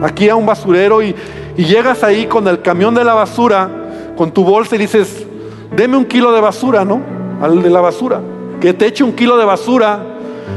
aquí 0.00 0.28
a 0.28 0.36
un 0.36 0.46
basurero, 0.46 1.02
y, 1.02 1.14
y 1.56 1.64
llegas 1.64 2.04
ahí 2.04 2.26
con 2.26 2.46
el 2.46 2.62
camión 2.62 2.94
de 2.94 3.02
la 3.02 3.14
basura, 3.14 3.68
con 4.16 4.30
tu 4.30 4.44
bolsa 4.44 4.76
y 4.76 4.78
dices, 4.78 5.26
deme 5.74 5.96
un 5.96 6.04
kilo 6.04 6.30
de 6.30 6.40
basura, 6.40 6.84
¿no? 6.84 7.00
Al 7.42 7.62
de 7.62 7.70
la 7.70 7.80
basura. 7.80 8.20
Que 8.60 8.72
te 8.72 8.86
eche 8.86 9.02
un 9.02 9.12
kilo 9.12 9.36
de 9.36 9.44
basura 9.44 9.98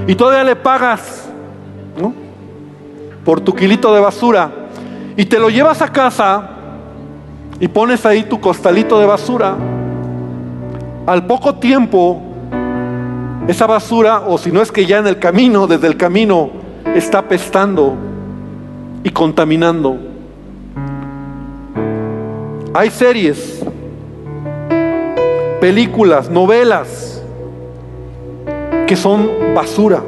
y 0.06 0.14
todavía 0.14 0.44
le 0.44 0.56
pagas, 0.56 1.28
¿no? 2.00 2.14
Por 3.26 3.42
tu 3.42 3.54
kilito 3.56 3.92
de 3.94 4.00
basura. 4.00 4.52
Y 5.18 5.26
te 5.26 5.40
lo 5.40 5.50
llevas 5.50 5.82
a 5.82 5.92
casa 5.92 6.59
y 7.60 7.68
pones 7.68 8.06
ahí 8.06 8.24
tu 8.24 8.40
costalito 8.40 9.00
de 9.00 9.06
basura. 9.06 9.56
Al 11.06 11.26
poco 11.26 11.56
tiempo, 11.56 12.22
esa 13.48 13.68
basura, 13.68 14.22
o 14.28 14.38
si 14.38 14.52
no 14.52 14.62
es 14.62 14.72
que 14.72 14.86
ya 14.86 15.00
en 15.00 15.08
el 15.08 15.20
camino, 15.20 15.68
desde 15.68 15.88
el 15.88 15.98
camino, 15.98 16.52
está 16.96 17.28
pestando 17.28 17.96
y 19.04 19.10
contaminando. 19.10 19.98
Hay 22.74 22.92
series, 22.92 23.66
películas, 25.60 26.30
novelas 26.30 27.24
que 28.88 28.96
son 28.96 29.30
basura. 29.54 30.02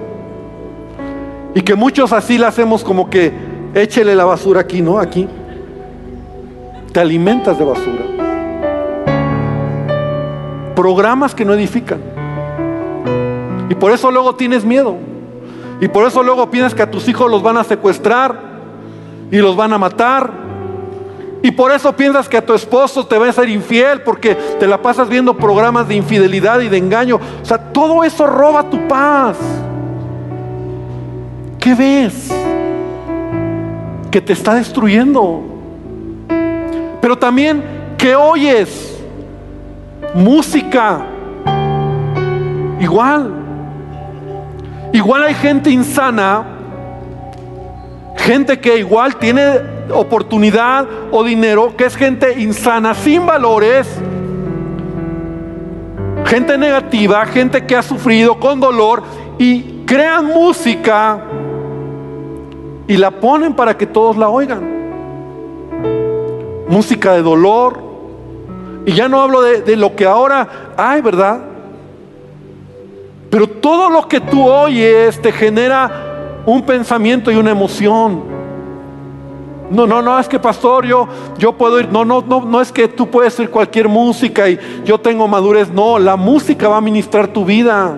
Y 1.54 1.62
que 1.62 1.76
muchos 1.76 2.14
así 2.14 2.38
la 2.38 2.48
hacemos 2.48 2.84
como 2.84 3.10
que 3.10 3.34
échele 3.74 4.16
la 4.16 4.24
basura 4.24 4.62
aquí, 4.62 4.82
¿no? 4.82 5.00
Aquí. 5.00 5.28
Te 6.92 7.00
alimentas 7.00 7.58
de 7.58 7.64
basura. 7.64 8.04
Programas 10.76 11.34
que 11.34 11.46
no 11.46 11.54
edifican. 11.54 12.00
Y 13.70 13.76
por 13.76 13.92
eso 13.92 14.12
luego 14.12 14.36
tienes 14.36 14.66
miedo. 14.66 14.98
Y 15.80 15.88
por 15.88 16.06
eso 16.06 16.22
luego 16.22 16.52
piensas 16.52 16.76
que 16.76 16.82
a 16.82 16.92
tus 16.92 17.08
hijos 17.08 17.32
los 17.32 17.42
van 17.42 17.58
a 17.58 17.64
secuestrar 17.64 18.38
y 19.32 19.38
los 19.38 19.56
van 19.56 19.72
a 19.72 19.78
matar. 19.78 20.30
Y 21.42 21.52
por 21.52 21.72
eso 21.72 21.96
piensas 21.96 22.28
que 22.28 22.38
a 22.38 22.46
tu 22.46 22.54
esposo 22.54 23.08
te 23.08 23.18
va 23.18 23.30
a 23.30 23.34
ser 23.34 23.50
infiel 23.50 24.02
porque 24.02 24.36
te 24.36 24.68
la 24.68 24.82
pasas 24.82 25.08
viendo 25.08 25.36
programas 25.36 25.88
de 25.88 25.96
infidelidad 25.96 26.60
y 26.60 26.68
de 26.68 26.78
engaño. 26.78 27.20
O 27.42 27.46
sea, 27.46 27.58
todo 27.58 28.04
eso 28.04 28.28
roba 28.28 28.70
tu 28.70 28.88
paz. 28.88 29.38
¿Qué 31.58 31.74
ves? 31.74 32.32
Que 34.12 34.20
te 34.20 34.34
está 34.34 34.56
destruyendo. 34.56 35.61
Pero 37.12 37.20
también 37.20 37.62
que 37.98 38.16
oyes 38.16 38.98
música. 40.14 41.02
Igual. 42.80 43.34
Igual 44.94 45.24
hay 45.24 45.34
gente 45.34 45.70
insana, 45.70 46.46
gente 48.16 48.58
que 48.62 48.78
igual 48.78 49.18
tiene 49.18 49.60
oportunidad 49.94 50.88
o 51.12 51.22
dinero, 51.22 51.76
que 51.76 51.84
es 51.84 51.98
gente 51.98 52.40
insana, 52.40 52.94
sin 52.96 53.26
valores, 53.26 53.90
gente 56.28 56.58
negativa, 56.58 57.26
gente 57.26 57.66
que 57.66 57.76
ha 57.76 57.84
sufrido 57.84 58.40
con 58.40 58.62
dolor 58.62 59.04
y 59.38 59.84
crean 59.86 60.28
música 60.28 61.20
y 62.88 62.96
la 62.96 63.12
ponen 63.12 63.54
para 63.54 63.78
que 63.78 63.86
todos 63.86 64.16
la 64.16 64.30
oigan. 64.30 64.71
Música 66.72 67.12
de 67.12 67.22
dolor. 67.22 67.84
Y 68.86 68.94
ya 68.94 69.10
no 69.10 69.22
hablo 69.22 69.42
de, 69.42 69.76
lo 69.76 69.94
que 69.94 70.06
ahora 70.06 70.74
hay, 70.78 71.02
¿verdad? 71.02 71.42
Pero 73.30 73.46
todo 73.46 73.90
lo 73.90 74.08
que 74.08 74.22
tú 74.22 74.50
oyes 74.50 75.22
te 75.22 75.34
genera 75.34 76.42
un 76.46 76.62
pensamiento 76.64 77.30
y 77.30 77.36
una 77.36 77.52
emoción. 77.52 78.24
No, 79.70 79.86
no, 79.86 80.02
no, 80.02 80.18
es 80.18 80.30
que 80.30 80.40
pastor, 80.40 80.86
yo, 80.86 81.08
yo 81.38 81.52
puedo 81.58 81.78
ir. 81.78 81.90
No, 81.92 82.06
no, 82.06 82.24
no, 82.26 82.46
no 82.46 82.62
es 82.62 82.72
que 82.72 82.88
tú 82.88 83.08
puedes 83.10 83.38
ir 83.40 83.50
cualquier 83.50 83.90
música 83.90 84.50
y 84.50 84.58
yo 84.86 84.98
tengo 84.98 85.28
madurez. 85.28 85.70
No, 85.70 86.00
la 86.00 86.16
música 86.16 86.70
va 86.70 86.78
a 86.78 86.82
ministrar 86.82 87.28
tu 87.28 87.44
vida. 87.44 87.98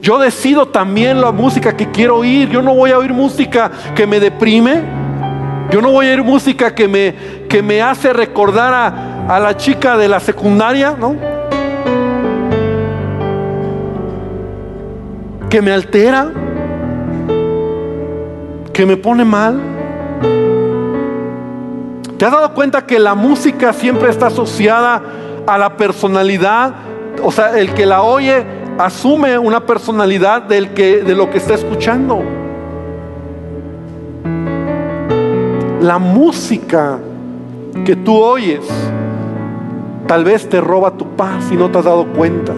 Yo 0.00 0.18
decido 0.18 0.66
también 0.66 1.20
la 1.20 1.30
música 1.30 1.76
que 1.76 1.90
quiero 1.90 2.16
oír. 2.16 2.48
Yo 2.48 2.62
no 2.62 2.74
voy 2.74 2.90
a 2.90 2.98
oír 2.98 3.12
música 3.12 3.70
que 3.94 4.06
me 4.06 4.18
deprime. 4.18 5.03
Yo 5.70 5.80
no 5.80 5.90
voy 5.90 6.06
a 6.06 6.10
oír 6.10 6.22
música 6.22 6.74
que 6.74 6.86
me, 6.86 7.14
que 7.48 7.62
me 7.62 7.82
hace 7.82 8.12
recordar 8.12 8.72
a, 8.72 9.34
a 9.34 9.40
la 9.40 9.56
chica 9.56 9.96
de 9.96 10.08
la 10.08 10.20
secundaria, 10.20 10.94
¿no? 10.98 11.16
Que 15.48 15.62
me 15.62 15.72
altera, 15.72 16.30
que 18.72 18.86
me 18.86 18.96
pone 18.96 19.24
mal. 19.24 19.60
¿Te 22.18 22.24
has 22.24 22.32
dado 22.32 22.54
cuenta 22.54 22.86
que 22.86 22.98
la 22.98 23.14
música 23.14 23.72
siempre 23.72 24.10
está 24.10 24.26
asociada 24.26 25.02
a 25.46 25.58
la 25.58 25.76
personalidad? 25.76 26.74
O 27.22 27.32
sea, 27.32 27.58
el 27.58 27.72
que 27.74 27.86
la 27.86 28.02
oye 28.02 28.44
asume 28.78 29.38
una 29.38 29.64
personalidad 29.64 30.42
del 30.42 30.70
que, 30.74 31.02
de 31.02 31.14
lo 31.14 31.30
que 31.30 31.38
está 31.38 31.54
escuchando. 31.54 32.43
La 35.84 35.98
música 35.98 36.98
que 37.84 37.94
tú 37.94 38.16
oyes 38.16 38.64
tal 40.06 40.24
vez 40.24 40.48
te 40.48 40.58
roba 40.58 40.92
tu 40.92 41.08
paz 41.08 41.50
y 41.52 41.56
no 41.56 41.70
te 41.70 41.76
has 41.76 41.84
dado 41.84 42.06
cuenta. 42.06 42.54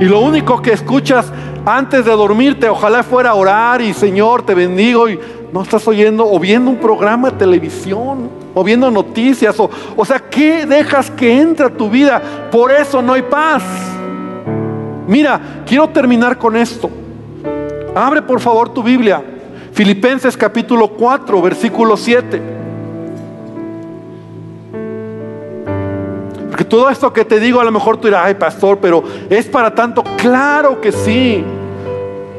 Y 0.00 0.04
lo 0.04 0.20
único 0.20 0.62
que 0.62 0.72
escuchas 0.72 1.32
antes 1.66 2.04
de 2.04 2.12
dormirte, 2.12 2.68
ojalá 2.68 3.02
fuera 3.02 3.34
orar 3.34 3.80
y 3.80 3.92
Señor 3.92 4.42
te 4.42 4.54
bendigo 4.54 5.08
y 5.08 5.18
no 5.52 5.62
estás 5.62 5.88
oyendo 5.88 6.24
o 6.30 6.38
viendo 6.38 6.70
un 6.70 6.76
programa 6.76 7.32
de 7.32 7.36
televisión 7.36 8.30
o 8.54 8.62
viendo 8.62 8.88
noticias 8.92 9.58
o, 9.58 9.68
o 9.96 10.04
sea, 10.04 10.20
¿qué 10.20 10.64
dejas 10.64 11.10
que 11.10 11.40
entre 11.40 11.66
a 11.66 11.70
tu 11.70 11.90
vida? 11.90 12.22
Por 12.52 12.70
eso 12.70 13.02
no 13.02 13.14
hay 13.14 13.22
paz. 13.22 13.64
Mira, 15.08 15.64
quiero 15.66 15.88
terminar 15.88 16.38
con 16.38 16.54
esto. 16.54 16.88
Abre 17.96 18.22
por 18.22 18.38
favor 18.38 18.68
tu 18.68 18.80
Biblia. 18.80 19.33
Filipenses 19.74 20.36
capítulo 20.36 20.86
4, 20.90 21.42
versículo 21.42 21.96
7. 21.96 22.40
Porque 26.48 26.64
todo 26.64 26.88
esto 26.88 27.12
que 27.12 27.24
te 27.24 27.40
digo, 27.40 27.60
a 27.60 27.64
lo 27.64 27.72
mejor 27.72 27.96
tú 27.96 28.06
dirás, 28.06 28.22
ay 28.26 28.34
pastor, 28.34 28.78
pero 28.78 29.02
es 29.28 29.46
para 29.46 29.74
tanto. 29.74 30.04
Claro 30.16 30.80
que 30.80 30.92
sí. 30.92 31.44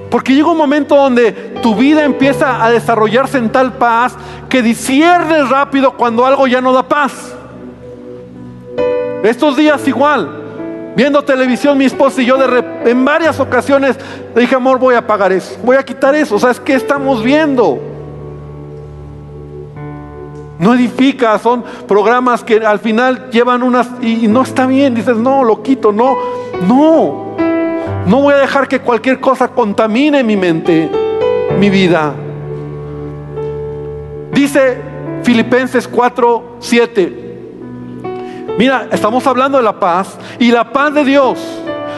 Porque 0.10 0.34
llega 0.34 0.50
un 0.50 0.58
momento 0.58 0.96
donde 0.96 1.34
tu 1.62 1.76
vida 1.76 2.06
empieza 2.06 2.64
a 2.64 2.72
desarrollarse 2.72 3.38
en 3.38 3.52
tal 3.52 3.74
paz 3.74 4.16
que 4.48 4.62
disiernes 4.62 5.50
rápido 5.50 5.98
cuando 5.98 6.26
algo 6.26 6.48
ya 6.48 6.62
no 6.62 6.72
da 6.72 6.88
paz. 6.88 7.36
Estos 9.24 9.58
días 9.58 9.86
igual, 9.90 10.45
viendo 10.96 11.24
televisión 11.24 11.78
mi 11.78 11.86
esposa 11.86 12.22
y 12.22 12.26
yo 12.26 12.38
en 12.86 13.06
varias 13.06 13.40
ocasiones 13.40 13.98
le 14.34 14.42
dije, 14.42 14.56
amor, 14.56 14.80
voy 14.80 14.96
a 14.96 15.00
apagar 15.00 15.32
eso, 15.32 15.58
voy 15.64 15.78
a 15.78 15.84
quitar 15.84 16.16
eso. 16.16 16.36
O 16.36 16.40
sea, 16.40 16.52
es 16.52 16.60
que 16.60 16.74
estamos 16.74 17.24
viendo. 17.24 17.80
No 20.58 20.74
edifica, 20.74 21.38
son 21.38 21.64
programas 21.86 22.44
que 22.44 22.66
al 22.66 22.80
final 22.80 23.30
llevan 23.30 23.62
unas 23.62 23.90
y, 24.02 24.28
no 24.28 24.42
está 24.42 24.66
bien. 24.66 24.96
Dices, 24.96 25.18
no, 25.18 25.44
lo 25.44 25.62
quito, 25.62 25.92
no, 25.92 26.16
no. 26.68 27.26
No 28.08 28.22
voy 28.22 28.34
a 28.34 28.38
dejar 28.38 28.68
que 28.68 28.80
cualquier 28.80 29.20
cosa 29.20 29.50
contamine 29.50 30.24
mi 30.24 30.38
mente, 30.38 30.90
mi 31.60 31.70
vida. 31.70 32.14
Dice 34.32 34.78
Filipenses 35.24 35.88
4, 35.88 36.58
7. 36.60 37.25
Mira, 38.58 38.88
estamos 38.92 39.26
hablando 39.28 39.58
de 39.58 39.64
la 39.64 39.80
paz 39.80 40.18
y 40.40 40.52
la 40.52 40.72
paz 40.72 40.94
de 40.94 41.04
Dios, 41.04 41.40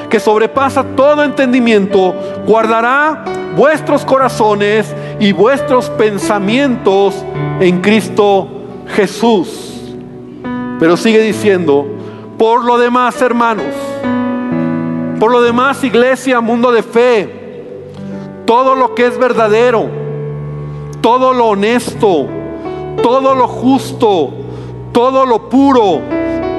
que 0.10 0.20
sobrepasa 0.20 0.84
todo 0.96 1.24
entendimiento, 1.24 2.16
guardará 2.48 3.24
vuestros 3.56 4.04
corazones 4.04 4.96
y 5.20 5.32
vuestros 5.34 5.90
pensamientos 5.92 7.24
en 7.60 7.82
Cristo 7.82 8.48
Jesús. 8.88 9.82
Pero 10.80 10.98
sigue 10.98 11.22
diciendo, 11.22 11.86
por 12.38 12.64
lo 12.64 12.78
demás, 12.78 13.22
hermanos, 13.22 13.66
por 15.20 15.32
lo 15.32 15.42
demás, 15.42 15.84
iglesia, 15.84 16.42
mundo 16.42 16.72
de 16.72 16.84
fe, 16.84 17.94
todo 18.46 18.76
lo 18.76 18.96
que 18.96 19.08
es 19.08 19.18
verdadero, 19.18 19.90
todo 21.02 21.34
lo 21.34 21.48
honesto, 21.48 22.28
todo 23.02 23.36
lo 23.36 23.48
justo, 23.48 24.32
todo 24.92 25.26
lo 25.26 25.50
puro, 25.50 26.02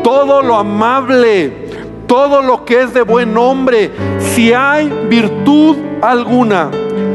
todo 0.03 0.43
lo 0.43 0.57
amable, 0.57 1.69
todo 2.07 2.43
lo 2.43 2.65
que 2.65 2.83
es 2.83 2.95
de 2.95 3.03
buen 3.03 3.35
nombre, 3.35 3.91
si 4.19 4.53
hay 4.53 4.89
virtud 5.09 5.77
alguna, 6.01 6.71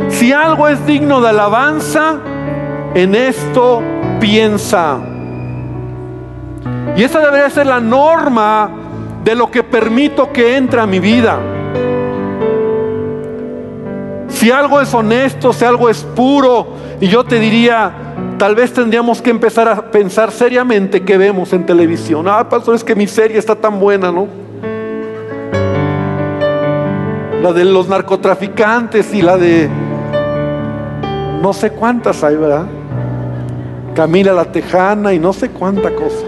si 0.09 0.31
algo 0.31 0.67
es 0.67 0.85
digno 0.85 1.21
de 1.21 1.29
alabanza, 1.29 2.19
en 2.93 3.15
esto 3.15 3.81
piensa. 4.19 4.99
Y 6.95 7.03
esa 7.03 7.19
debería 7.19 7.49
ser 7.49 7.65
la 7.65 7.79
norma 7.79 8.69
de 9.23 9.35
lo 9.35 9.49
que 9.49 9.63
permito 9.63 10.31
que 10.31 10.57
entre 10.57 10.79
a 10.79 10.85
mi 10.85 10.99
vida. 10.99 11.39
Si 14.27 14.51
algo 14.51 14.81
es 14.81 14.93
honesto, 14.93 15.53
si 15.53 15.65
algo 15.65 15.89
es 15.89 16.03
puro, 16.03 16.67
y 16.99 17.07
yo 17.07 17.23
te 17.23 17.39
diría, 17.39 18.02
tal 18.37 18.55
vez 18.55 18.73
tendríamos 18.73 19.21
que 19.21 19.29
empezar 19.29 19.67
a 19.67 19.91
pensar 19.91 20.31
seriamente 20.31 21.01
qué 21.03 21.17
vemos 21.17 21.53
en 21.53 21.65
televisión. 21.65 22.27
Ah, 22.27 22.47
pastor, 22.49 22.75
es 22.75 22.83
que 22.83 22.95
mi 22.95 23.07
serie 23.07 23.37
está 23.37 23.55
tan 23.55 23.79
buena, 23.79 24.11
¿no? 24.11 24.27
La 27.41 27.51
de 27.51 27.65
los 27.65 27.87
narcotraficantes 27.87 29.13
y 29.13 29.21
la 29.21 29.37
de 29.37 29.69
no 31.41 31.51
sé 31.53 31.71
cuántas 31.71 32.23
hay, 32.23 32.37
¿verdad? 32.37 32.65
Camila 33.93 34.33
la 34.33 34.45
Tejana 34.45 35.13
y 35.13 35.19
no 35.19 35.33
sé 35.33 35.49
cuánta 35.49 35.93
cosa. 35.93 36.25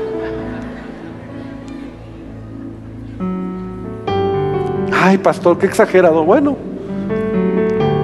Ay, 4.92 5.18
pastor, 5.18 5.58
qué 5.58 5.68
exagerado. 5.68 6.24
Bueno, 6.24 6.58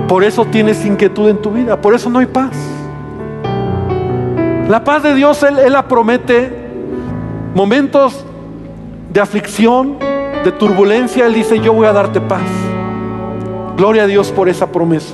por 0.07 0.23
eso 0.23 0.45
tienes 0.45 0.85
inquietud 0.85 1.29
en 1.29 1.41
tu 1.41 1.51
vida, 1.51 1.79
por 1.79 1.93
eso 1.95 2.09
no 2.09 2.19
hay 2.19 2.27
paz. 2.27 2.55
La 4.71 4.85
paz 4.85 5.03
de 5.03 5.13
Dios, 5.13 5.43
Él, 5.43 5.57
la 5.69 5.85
promete. 5.85 6.49
Momentos 7.53 8.23
de 9.11 9.19
aflicción, 9.19 9.97
de 10.45 10.51
turbulencia, 10.53 11.25
Él 11.25 11.33
dice, 11.33 11.59
yo 11.59 11.73
voy 11.73 11.87
a 11.87 11.91
darte 11.91 12.21
paz. 12.21 12.47
Gloria 13.75 14.03
a 14.03 14.07
Dios 14.07 14.31
por 14.31 14.47
esa 14.47 14.71
promesa. 14.71 15.13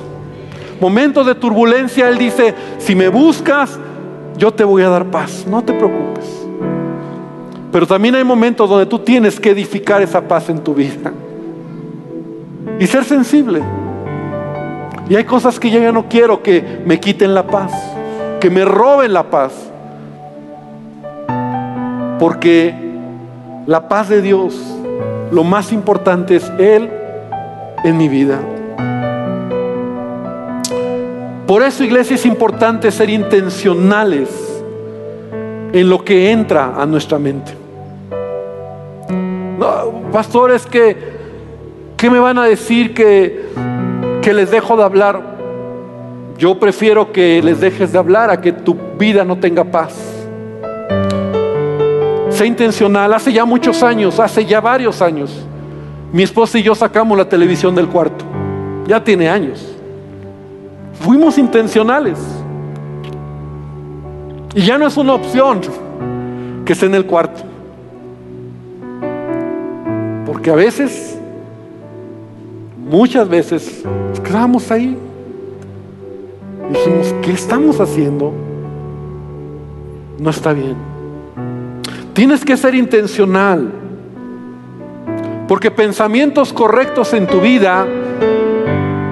Momentos 0.80 1.26
de 1.26 1.34
turbulencia, 1.34 2.08
Él 2.08 2.18
dice, 2.18 2.54
si 2.78 2.94
me 2.94 3.08
buscas, 3.08 3.80
yo 4.36 4.54
te 4.54 4.62
voy 4.62 4.82
a 4.82 4.90
dar 4.90 5.06
paz. 5.06 5.44
No 5.50 5.60
te 5.64 5.72
preocupes. 5.72 6.46
Pero 7.72 7.84
también 7.84 8.14
hay 8.14 8.22
momentos 8.22 8.70
donde 8.70 8.86
tú 8.86 9.00
tienes 9.00 9.40
que 9.40 9.50
edificar 9.50 10.00
esa 10.00 10.20
paz 10.20 10.48
en 10.50 10.60
tu 10.60 10.72
vida. 10.72 11.12
Y 12.78 12.86
ser 12.86 13.04
sensible. 13.04 13.60
Y 15.08 15.16
hay 15.16 15.24
cosas 15.24 15.58
que 15.58 15.68
yo 15.68 15.80
ya 15.80 15.90
no 15.90 16.08
quiero 16.08 16.44
que 16.44 16.80
me 16.86 17.00
quiten 17.00 17.34
la 17.34 17.44
paz, 17.44 17.72
que 18.40 18.50
me 18.50 18.64
roben 18.64 19.12
la 19.12 19.24
paz. 19.24 19.52
Porque 22.18 22.74
la 23.66 23.88
paz 23.88 24.08
de 24.08 24.22
Dios, 24.22 24.54
lo 25.30 25.44
más 25.44 25.72
importante 25.72 26.36
es 26.36 26.50
Él 26.58 26.90
en 27.84 27.96
mi 27.96 28.08
vida. 28.08 28.40
Por 31.46 31.62
eso, 31.62 31.82
iglesia, 31.82 32.16
es 32.16 32.26
importante 32.26 32.90
ser 32.90 33.08
intencionales 33.08 34.28
en 35.72 35.88
lo 35.88 36.04
que 36.04 36.30
entra 36.30 36.74
a 36.76 36.84
nuestra 36.86 37.18
mente. 37.18 37.52
No, 39.58 40.10
pastores, 40.12 40.66
que, 40.66 40.96
¿qué 41.96 42.10
me 42.10 42.18
van 42.18 42.38
a 42.38 42.44
decir 42.44 42.94
que, 42.94 43.46
que 44.20 44.34
les 44.34 44.50
dejo 44.50 44.76
de 44.76 44.82
hablar? 44.82 45.37
Yo 46.38 46.56
prefiero 46.60 47.10
que 47.10 47.42
les 47.42 47.60
dejes 47.60 47.90
de 47.90 47.98
hablar 47.98 48.30
a 48.30 48.40
que 48.40 48.52
tu 48.52 48.76
vida 48.96 49.24
no 49.24 49.38
tenga 49.38 49.64
paz. 49.64 49.92
Sé 52.30 52.46
intencional. 52.46 53.12
Hace 53.12 53.32
ya 53.32 53.44
muchos 53.44 53.82
años, 53.82 54.20
hace 54.20 54.44
ya 54.44 54.60
varios 54.60 55.02
años, 55.02 55.44
mi 56.12 56.22
esposa 56.22 56.56
y 56.56 56.62
yo 56.62 56.76
sacamos 56.76 57.18
la 57.18 57.28
televisión 57.28 57.74
del 57.74 57.88
cuarto. 57.88 58.24
Ya 58.86 59.02
tiene 59.02 59.28
años. 59.28 59.74
Fuimos 61.00 61.36
intencionales. 61.38 62.20
Y 64.54 64.62
ya 64.62 64.78
no 64.78 64.86
es 64.86 64.96
una 64.96 65.14
opción 65.14 65.60
que 66.64 66.72
esté 66.72 66.86
en 66.86 66.94
el 66.94 67.04
cuarto. 67.04 67.42
Porque 70.24 70.52
a 70.52 70.54
veces, 70.54 71.18
muchas 72.76 73.28
veces, 73.28 73.82
quedamos 74.22 74.70
ahí. 74.70 74.96
Dijimos, 76.70 77.14
¿qué 77.22 77.32
estamos 77.32 77.80
haciendo? 77.80 78.32
No 80.18 80.30
está 80.30 80.52
bien. 80.52 80.76
Tienes 82.12 82.44
que 82.44 82.56
ser 82.56 82.74
intencional. 82.74 83.72
Porque 85.46 85.70
pensamientos 85.70 86.52
correctos 86.52 87.14
en 87.14 87.26
tu 87.26 87.40
vida 87.40 87.86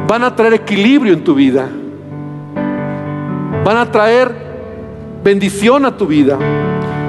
van 0.07 0.22
a 0.22 0.36
traer 0.36 0.54
equilibrio 0.54 1.14
en 1.14 1.24
tu 1.24 1.34
vida. 1.34 1.68
Van 3.64 3.76
a 3.78 3.90
traer 3.90 4.30
bendición 5.24 5.86
a 5.86 5.96
tu 5.96 6.07
vida. 6.07 6.38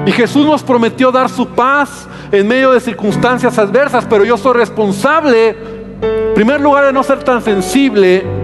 Y 0.06 0.12
Jesús 0.12 0.46
nos 0.46 0.62
prometió 0.62 1.12
dar 1.12 1.28
su 1.28 1.48
paz 1.48 2.08
en 2.32 2.48
medio 2.48 2.72
de 2.72 2.80
circunstancias 2.80 3.58
adversas, 3.58 4.06
pero 4.08 4.24
yo 4.24 4.38
soy 4.38 4.54
responsable, 4.54 5.50
en 5.50 6.34
primer 6.34 6.60
lugar, 6.60 6.86
de 6.86 6.92
no 6.92 7.02
ser 7.02 7.22
tan 7.22 7.42
sensible 7.42 8.37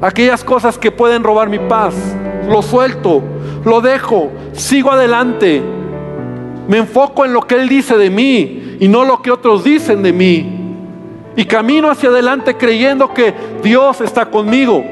aquellas 0.00 0.44
cosas 0.44 0.78
que 0.78 0.90
pueden 0.90 1.22
robar 1.22 1.48
mi 1.48 1.58
paz. 1.58 1.94
Lo 2.48 2.62
suelto, 2.62 3.22
lo 3.64 3.80
dejo, 3.80 4.30
sigo 4.52 4.90
adelante. 4.90 5.62
Me 6.68 6.78
enfoco 6.78 7.24
en 7.24 7.32
lo 7.32 7.42
que 7.42 7.54
Él 7.56 7.68
dice 7.68 7.96
de 7.96 8.10
mí 8.10 8.76
y 8.80 8.88
no 8.88 9.04
lo 9.04 9.22
que 9.22 9.30
otros 9.30 9.64
dicen 9.64 10.02
de 10.02 10.12
mí 10.12 10.58
y 11.38 11.44
camino 11.44 11.88
hacia 11.88 12.08
adelante 12.08 12.56
creyendo 12.56 13.14
que 13.14 13.32
Dios 13.62 14.00
está 14.00 14.26
conmigo. 14.26 14.84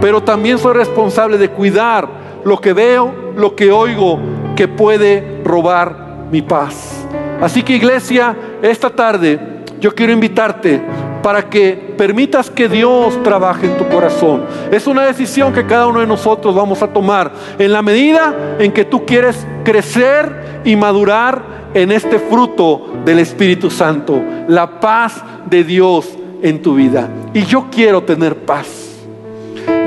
Pero 0.00 0.22
también 0.22 0.56
soy 0.58 0.72
responsable 0.72 1.36
de 1.36 1.50
cuidar 1.50 2.08
lo 2.42 2.58
que 2.58 2.72
veo, 2.72 3.14
lo 3.36 3.54
que 3.54 3.70
oigo, 3.70 4.18
que 4.56 4.66
puede 4.66 5.42
robar 5.44 6.26
mi 6.30 6.40
paz. 6.40 7.06
Así 7.38 7.62
que 7.62 7.76
iglesia, 7.76 8.34
esta 8.62 8.88
tarde 8.88 9.38
yo 9.78 9.94
quiero 9.94 10.10
invitarte 10.10 10.80
para 11.24 11.48
que 11.48 11.72
permitas 11.96 12.50
que 12.50 12.68
Dios 12.68 13.22
trabaje 13.22 13.64
en 13.64 13.78
tu 13.78 13.88
corazón. 13.88 14.44
Es 14.70 14.86
una 14.86 15.06
decisión 15.06 15.54
que 15.54 15.64
cada 15.64 15.86
uno 15.86 16.00
de 16.00 16.06
nosotros 16.06 16.54
vamos 16.54 16.82
a 16.82 16.88
tomar 16.88 17.32
en 17.58 17.72
la 17.72 17.80
medida 17.80 18.56
en 18.58 18.70
que 18.70 18.84
tú 18.84 19.06
quieres 19.06 19.46
crecer 19.64 20.60
y 20.66 20.76
madurar 20.76 21.70
en 21.72 21.92
este 21.92 22.18
fruto 22.18 22.92
del 23.06 23.20
Espíritu 23.20 23.70
Santo, 23.70 24.22
la 24.48 24.78
paz 24.78 25.24
de 25.46 25.64
Dios 25.64 26.10
en 26.42 26.60
tu 26.60 26.74
vida. 26.74 27.08
Y 27.32 27.46
yo 27.46 27.68
quiero 27.72 28.02
tener 28.02 28.36
paz. 28.44 28.66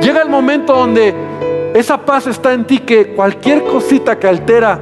Llega 0.02 0.24
el 0.24 0.30
momento 0.30 0.74
donde 0.74 1.14
esa 1.76 2.04
paz 2.04 2.26
está 2.26 2.52
en 2.52 2.66
ti 2.66 2.80
que 2.80 3.10
cualquier 3.10 3.64
cosita 3.64 4.18
que 4.18 4.28
altera, 4.28 4.80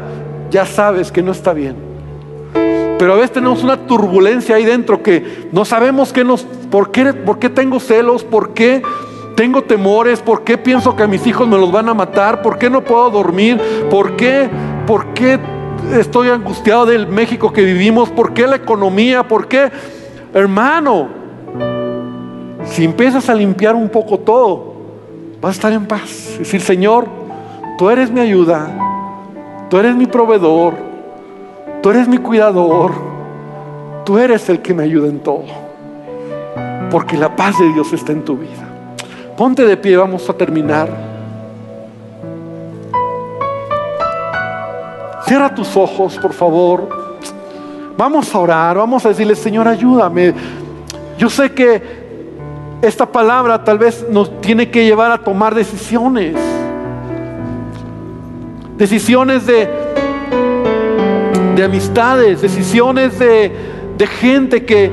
ya 0.50 0.66
sabes 0.66 1.12
que 1.12 1.22
no 1.22 1.34
está 1.34 1.52
bien. 1.52 1.85
Pero 2.98 3.14
a 3.14 3.16
veces 3.16 3.32
tenemos 3.32 3.64
una 3.64 3.78
turbulencia 3.88 4.56
ahí 4.56 4.66
dentro 4.66 5.04
que 5.04 5.48
no 5.52 5.66
sabemos 5.66 6.14
qué 6.14 6.24
nos, 6.24 6.44
por 6.44 6.92
qué, 6.92 7.14
por 7.14 7.40
qué 7.40 7.50
tengo 7.50 7.80
celos, 7.80 8.24
por 8.24 8.54
qué 8.54 8.82
tengo 9.36 9.62
temores, 9.64 10.22
por 10.22 10.44
qué 10.44 10.58
pienso 10.58 10.96
que 10.96 11.04
a 11.04 11.08
mis 11.08 11.28
hijos 11.28 11.48
me 11.48 11.58
los 11.58 11.72
van 11.72 11.90
a 11.90 11.94
matar, 11.94 12.42
por 12.42 12.58
qué 12.58 12.70
no 12.70 12.82
puedo 12.82 13.10
dormir, 13.10 13.62
por 13.90 14.16
qué, 14.16 14.50
por 14.88 15.08
qué 15.08 15.40
estoy 15.94 16.30
angustiado 16.30 16.86
del 16.86 17.08
México 17.08 17.52
que 17.52 17.64
vivimos, 17.64 18.10
por 18.10 18.34
qué 18.34 18.48
la 18.48 18.56
economía, 18.56 19.28
por 19.28 19.48
qué, 19.48 19.70
hermano, 20.34 21.10
si 22.66 22.86
empiezas 22.86 23.30
a 23.30 23.36
limpiar 23.36 23.76
un 23.76 23.90
poco 23.90 24.20
todo, 24.20 24.74
vas 25.42 25.50
a 25.50 25.54
estar 25.54 25.74
en 25.74 25.86
paz. 25.86 26.38
Decir, 26.40 26.62
Señor, 26.62 27.06
tú 27.78 27.90
eres 27.90 28.10
mi 28.10 28.22
ayuda, 28.22 28.70
tú 29.70 29.78
eres 29.78 29.96
mi 29.96 30.06
proveedor, 30.06 30.95
tú 31.86 31.92
eres 31.92 32.08
mi 32.08 32.18
cuidador, 32.18 32.94
tú 34.06 34.18
eres 34.18 34.50
el 34.50 34.60
que 34.60 34.74
me 34.74 34.82
ayuda 34.82 35.08
en 35.08 35.20
todo. 35.20 35.44
Porque 36.90 37.16
la 37.16 37.36
paz 37.36 37.60
de 37.60 37.72
Dios 37.74 37.94
está 37.94 38.12
en 38.12 38.26
tu 38.26 38.38
vida. 38.38 38.68
Ponte 39.38 39.64
de 39.64 39.78
pie, 39.78 39.96
vamos 39.96 40.28
a 40.28 40.34
terminar. 40.34 40.90
Cierra 45.28 45.54
tus 45.54 45.78
ojos, 45.78 46.18
por 46.18 46.34
favor. 46.34 46.90
Vamos 47.96 48.34
a 48.34 48.40
orar, 48.40 48.78
vamos 48.78 49.06
a 49.06 49.10
decirle, 49.10 49.36
Señor, 49.36 49.68
ayúdame. 49.68 50.34
Yo 51.20 51.30
sé 51.30 51.54
que 51.54 51.84
esta 52.82 53.06
palabra 53.06 53.64
tal 53.64 53.78
vez 53.78 54.04
nos 54.10 54.42
tiene 54.42 54.72
que 54.72 54.86
llevar 54.86 55.12
a 55.12 55.20
tomar 55.20 55.54
decisiones. 55.54 56.36
Decisiones 58.76 59.46
de, 59.46 59.85
de 61.56 61.64
amistades, 61.64 62.42
decisiones 62.42 63.18
de, 63.18 63.52
de 63.98 64.08
gente 64.08 64.66
que, 64.66 64.92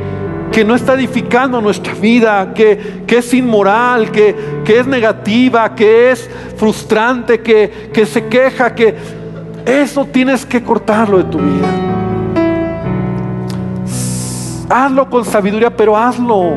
que, 0.53 0.65
no 0.65 0.75
está 0.75 0.95
edificando 0.95 1.61
nuestra 1.61 1.93
vida, 1.95 2.53
que, 2.55 3.03
que 3.07 3.19
es 3.19 3.35
inmoral, 3.35 4.11
que, 4.11 4.35
que, 4.65 4.79
es 4.79 4.87
negativa, 4.87 5.75
que 5.75 6.13
es 6.13 6.31
frustrante, 6.57 7.41
que, 7.41 7.91
que 7.93 8.07
se 8.07 8.27
queja, 8.29 8.75
que 8.75 8.95
eso 9.67 10.07
tienes 10.07 10.47
que 10.47 10.63
cortarlo 10.63 11.19
de 11.19 11.25
tu 11.25 11.39
vida. 11.39 11.69
Hazlo 14.69 15.11
con 15.11 15.25
sabiduría, 15.25 15.77
pero 15.77 15.97
hazlo. 15.97 16.57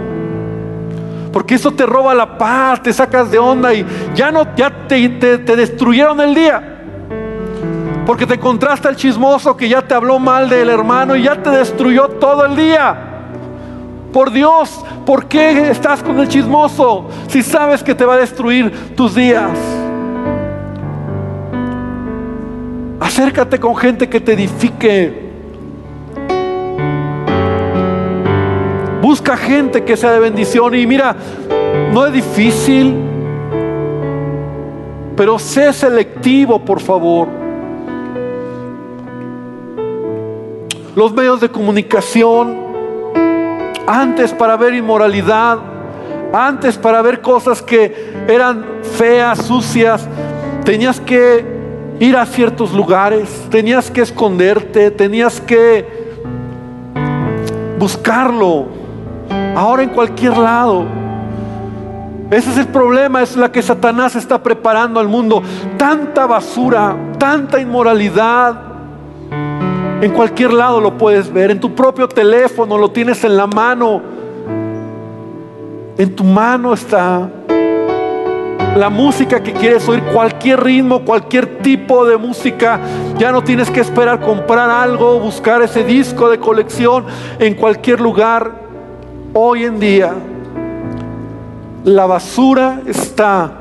Porque 1.34 1.56
eso 1.56 1.72
te 1.72 1.86
roba 1.86 2.14
la 2.16 2.38
paz, 2.38 2.82
te 2.82 2.94
sacas 2.94 3.30
de 3.30 3.38
onda 3.38 3.74
y 3.74 3.86
ya 4.16 4.32
no 4.32 4.56
ya 4.56 4.88
te, 4.88 5.10
te 5.10 5.56
destruyeron 5.56 6.22
el 6.22 6.34
día. 6.34 6.75
Porque 8.06 8.28
te 8.28 8.36
encontraste 8.36 8.88
al 8.88 8.96
chismoso 8.96 9.58
que 9.58 9.68
ya 9.68 9.82
te 9.82 9.96
habló 9.96 10.20
mal 10.20 10.48
del 10.48 10.70
hermano 10.70 11.16
y 11.16 11.24
ya 11.24 11.42
te 11.42 11.50
destruyó 11.50 12.08
todo 12.08 12.46
el 12.46 12.56
día. 12.56 12.96
Por 14.14 14.32
Dios, 14.32 14.86
¿por 15.06 15.26
qué 15.26 15.72
estás 15.72 16.04
con 16.04 16.20
el 16.20 16.28
chismoso 16.28 17.10
si 17.28 17.42
sabes 17.42 17.82
que 17.84 17.96
te 17.96 18.06
va 18.06 18.14
a 18.14 18.18
destruir 18.18 18.96
tus 18.96 19.16
días? 19.16 19.58
Acércate 23.00 23.60
con 23.60 23.76
gente 23.76 24.08
que 24.08 24.22
te 24.22 24.34
edifique. 24.34 25.26
Busca 29.02 29.36
gente 29.36 29.84
que 29.84 29.98
sea 29.98 30.12
de 30.12 30.20
bendición 30.20 30.76
y 30.76 30.86
mira, 30.86 31.16
no 31.92 32.06
es 32.06 32.14
difícil, 32.14 32.96
pero 35.16 35.38
sé 35.40 35.74
selectivo, 35.74 36.64
por 36.64 36.80
favor. 36.80 37.45
Los 40.96 41.14
medios 41.14 41.42
de 41.42 41.50
comunicación, 41.50 42.56
antes 43.86 44.32
para 44.32 44.56
ver 44.56 44.74
inmoralidad, 44.74 45.60
antes 46.32 46.78
para 46.78 47.02
ver 47.02 47.20
cosas 47.20 47.62
que 47.62 48.14
eran 48.30 48.66
feas, 48.98 49.40
sucias, 49.40 50.08
tenías 50.64 51.02
que 51.02 51.46
ir 52.00 52.16
a 52.16 52.26
ciertos 52.26 52.72
lugares, 52.72 53.46
tenías 53.50 53.92
que 53.92 54.02
esconderte, 54.02 54.90
tenías 54.90 55.42
que 55.42 55.86
buscarlo. 57.78 58.68
Ahora 59.54 59.84
en 59.84 59.90
cualquier 59.90 60.38
lado. 60.38 60.86
Ese 62.32 62.52
es 62.52 62.58
el 62.58 62.68
problema, 62.68 63.22
es 63.22 63.36
la 63.36 63.52
que 63.52 63.62
Satanás 63.62 64.16
está 64.16 64.42
preparando 64.42 65.02
al 65.02 65.10
mundo. 65.10 65.44
Tanta 65.78 66.26
basura, 66.26 66.96
tanta 67.20 67.60
inmoralidad. 67.60 68.65
En 70.02 70.12
cualquier 70.12 70.54
lado 70.54 70.82
lo 70.82 70.98
puedes 70.98 71.32
ver, 71.32 71.52
en 71.52 71.60
tu 71.60 71.74
propio 71.74 72.08
teléfono 72.08 72.78
lo 72.78 72.92
tienes 72.92 73.24
en 73.24 73.38
la 73.38 73.48
mano. 73.48 74.02
En 75.98 76.16
tu 76.16 76.24
mano 76.24 76.74
está 76.74 77.30
la 78.76 78.90
música 78.90 79.42
que 79.42 79.54
quieres 79.54 79.88
oír, 79.88 80.04
cualquier 80.14 80.62
ritmo, 80.62 81.06
cualquier 81.06 81.60
tipo 81.60 82.06
de 82.06 82.18
música. 82.18 82.80
Ya 83.18 83.32
no 83.32 83.42
tienes 83.42 83.72
que 83.72 83.80
esperar 83.80 84.20
comprar 84.20 84.70
algo, 84.70 85.20
buscar 85.20 85.62
ese 85.62 85.84
disco 85.86 86.30
de 86.30 86.40
colección 86.40 87.06
en 87.40 87.56
cualquier 87.56 88.02
lugar. 88.02 88.52
Hoy 89.34 89.64
en 89.64 89.80
día 89.80 90.14
la 91.86 92.06
basura 92.06 92.82
está 92.86 93.52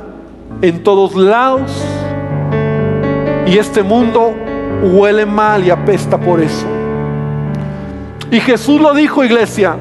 en 0.62 0.82
todos 0.82 1.14
lados 1.14 1.70
y 3.46 3.58
este 3.58 3.82
mundo 3.82 4.34
huele 4.82 5.26
mal 5.26 5.64
y 5.64 5.70
apesta 5.70 6.18
por 6.18 6.40
eso. 6.40 6.66
Y 8.30 8.40
Jesús 8.40 8.80
lo 8.80 8.94
dijo, 8.94 9.24
iglesia, 9.24 9.76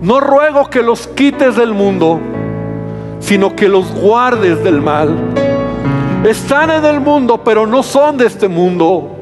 no 0.00 0.20
ruego 0.20 0.70
que 0.70 0.82
los 0.82 1.08
quites 1.08 1.56
del 1.56 1.74
mundo, 1.74 2.20
sino 3.18 3.54
que 3.54 3.68
los 3.68 3.92
guardes 3.92 4.62
del 4.62 4.80
mal. 4.80 5.16
Están 6.24 6.70
en 6.70 6.84
el 6.84 7.00
mundo, 7.00 7.42
pero 7.42 7.66
no 7.66 7.82
son 7.82 8.16
de 8.16 8.26
este 8.26 8.48
mundo. 8.48 9.16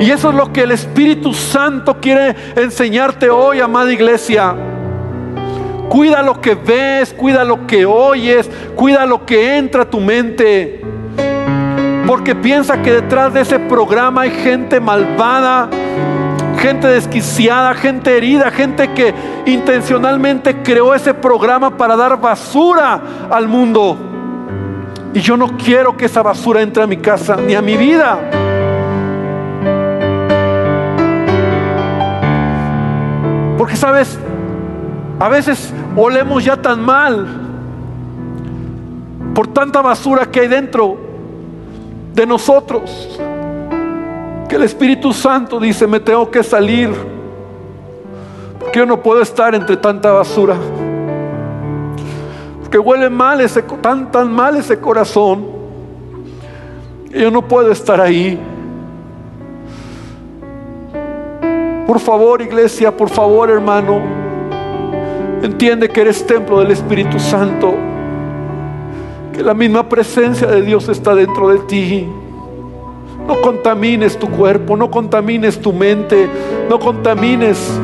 Y 0.00 0.10
eso 0.10 0.30
es 0.30 0.34
lo 0.34 0.52
que 0.52 0.62
el 0.62 0.72
Espíritu 0.72 1.32
Santo 1.32 1.98
quiere 2.00 2.34
enseñarte 2.54 3.30
hoy, 3.30 3.60
amada 3.60 3.92
iglesia. 3.92 4.54
Cuida 5.88 6.22
lo 6.22 6.40
que 6.40 6.54
ves, 6.54 7.14
cuida 7.14 7.44
lo 7.44 7.66
que 7.66 7.86
oyes, 7.86 8.50
cuida 8.74 9.06
lo 9.06 9.24
que 9.24 9.56
entra 9.56 9.82
a 9.82 9.90
tu 9.90 10.00
mente. 10.00 10.82
Porque 12.06 12.36
piensa 12.36 12.80
que 12.82 12.92
detrás 12.92 13.34
de 13.34 13.40
ese 13.40 13.58
programa 13.58 14.22
hay 14.22 14.30
gente 14.30 14.78
malvada, 14.78 15.68
gente 16.60 16.86
desquiciada, 16.86 17.74
gente 17.74 18.16
herida, 18.16 18.50
gente 18.52 18.92
que 18.92 19.12
intencionalmente 19.44 20.62
creó 20.62 20.94
ese 20.94 21.12
programa 21.14 21.76
para 21.76 21.96
dar 21.96 22.20
basura 22.20 23.00
al 23.28 23.48
mundo. 23.48 23.96
Y 25.14 25.20
yo 25.20 25.36
no 25.36 25.56
quiero 25.56 25.96
que 25.96 26.04
esa 26.04 26.22
basura 26.22 26.62
entre 26.62 26.84
a 26.84 26.86
mi 26.86 26.98
casa 26.98 27.36
ni 27.36 27.56
a 27.56 27.62
mi 27.62 27.76
vida. 27.76 28.18
Porque 33.58 33.74
sabes, 33.74 34.16
a 35.18 35.28
veces 35.28 35.74
olemos 35.96 36.44
ya 36.44 36.56
tan 36.56 36.80
mal 36.84 37.26
por 39.34 39.48
tanta 39.48 39.82
basura 39.82 40.26
que 40.26 40.40
hay 40.40 40.48
dentro 40.48 41.05
de 42.16 42.26
nosotros. 42.26 43.20
Que 44.48 44.56
el 44.56 44.62
Espíritu 44.62 45.12
Santo 45.12 45.60
dice, 45.60 45.86
me 45.86 46.00
tengo 46.00 46.30
que 46.30 46.42
salir, 46.42 46.90
porque 48.58 48.78
yo 48.78 48.86
no 48.86 49.02
puedo 49.02 49.20
estar 49.20 49.54
entre 49.54 49.76
tanta 49.76 50.10
basura, 50.12 50.56
porque 52.60 52.78
huele 52.78 53.10
mal 53.10 53.40
ese, 53.42 53.62
tan, 53.62 54.10
tan 54.10 54.32
mal 54.32 54.56
ese 54.56 54.80
corazón, 54.80 55.46
que 57.12 57.20
yo 57.20 57.30
no 57.30 57.46
puedo 57.46 57.70
estar 57.70 58.00
ahí. 58.00 58.40
Por 61.86 62.00
favor, 62.00 62.40
iglesia, 62.40 62.96
por 62.96 63.10
favor, 63.10 63.50
hermano, 63.50 64.00
entiende 65.42 65.88
que 65.88 66.00
eres 66.00 66.26
templo 66.26 66.60
del 66.60 66.70
Espíritu 66.70 67.18
Santo, 67.18 67.74
que 69.36 69.42
la 69.42 69.52
misma 69.52 69.86
presencia 69.86 70.46
de 70.46 70.62
Dios 70.62 70.88
está 70.88 71.14
dentro 71.14 71.48
de 71.48 71.58
ti. 71.60 72.08
No 73.26 73.40
contamines 73.42 74.18
tu 74.18 74.28
cuerpo, 74.28 74.76
no 74.76 74.90
contamines 74.90 75.60
tu 75.60 75.72
mente, 75.72 76.26
no 76.70 76.78
contamines 76.78 77.78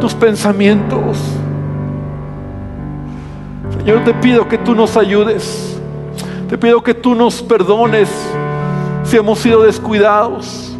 tus 0.00 0.12
pensamientos. 0.12 1.18
Señor, 3.78 4.04
te 4.04 4.12
pido 4.14 4.46
que 4.46 4.58
tú 4.58 4.74
nos 4.74 4.96
ayudes. 4.96 5.80
Te 6.50 6.58
pido 6.58 6.82
que 6.82 6.92
tú 6.92 7.14
nos 7.14 7.42
perdones 7.42 8.10
si 9.04 9.16
hemos 9.16 9.38
sido 9.38 9.62
descuidados. 9.62 10.76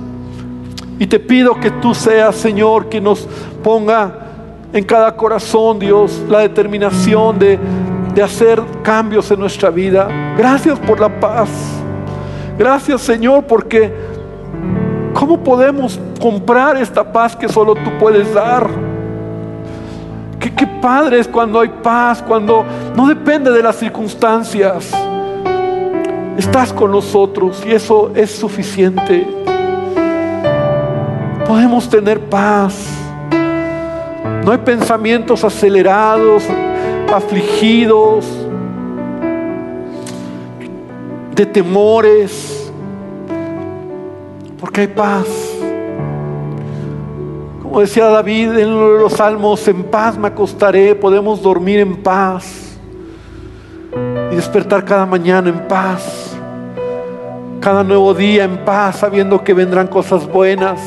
Y 0.99 1.07
te 1.07 1.19
pido 1.19 1.59
que 1.59 1.71
tú 1.71 1.95
seas, 1.95 2.35
Señor, 2.37 2.89
que 2.89 3.01
nos 3.01 3.27
ponga 3.63 4.21
en 4.75 4.85
cada 4.85 5.17
corazón, 5.17 5.79
Dios, 5.79 6.21
la 6.29 6.41
determinación 6.41 7.39
de, 7.39 7.59
de 8.15 8.23
hacer 8.23 8.63
cambios 8.83 9.31
en 9.31 9.41
nuestra 9.41 9.71
vida. 9.71 10.09
Gracias 10.37 10.79
por 10.79 11.01
la 11.01 11.09
paz. 11.21 11.49
Gracias 12.57 13.01
Señor 13.01 13.45
porque 13.45 13.93
¿cómo 15.13 15.43
podemos 15.43 15.99
comprar 16.21 16.77
esta 16.77 17.13
paz 17.13 17.35
que 17.35 17.49
solo 17.49 17.75
tú 17.75 17.91
puedes 17.99 18.33
dar? 18.33 18.69
Qué, 20.39 20.55
qué 20.55 20.67
padre 20.67 21.19
es 21.19 21.27
cuando 21.27 21.61
hay 21.61 21.69
paz, 21.83 22.23
cuando 22.23 22.65
no 22.95 23.09
depende 23.09 23.51
de 23.51 23.63
las 23.63 23.77
circunstancias. 23.77 24.93
Estás 26.39 26.73
con 26.73 26.91
nosotros 26.91 27.63
y 27.67 27.73
eso 27.73 28.13
es 28.15 28.31
suficiente. 28.31 29.27
Podemos 31.47 31.89
tener 31.89 32.21
paz. 32.21 32.89
No 34.45 34.53
hay 34.53 34.59
pensamientos 34.59 35.43
acelerados, 35.43 36.45
afligidos 37.15 38.27
de 41.35 41.47
temores, 41.47 42.73
porque 44.59 44.83
hay 44.83 44.87
paz. 44.89 45.27
Como 47.63 47.81
decía 47.81 48.07
David 48.07 48.59
en 48.59 48.99
los 48.99 49.13
salmos, 49.13 49.67
en 49.69 49.85
paz 49.85 50.19
me 50.19 50.27
acostaré, 50.27 50.95
podemos 50.97 51.41
dormir 51.41 51.79
en 51.79 52.03
paz 52.03 52.79
y 54.33 54.35
despertar 54.35 54.85
cada 54.85 55.07
mañana 55.07 55.51
en 55.51 55.69
paz, 55.69 56.37
cada 57.61 57.85
nuevo 57.85 58.13
día 58.13 58.43
en 58.43 58.65
paz, 58.65 58.97
sabiendo 58.97 59.43
que 59.43 59.55
vendrán 59.55 59.87
cosas 59.87 60.27
buenas, 60.27 60.81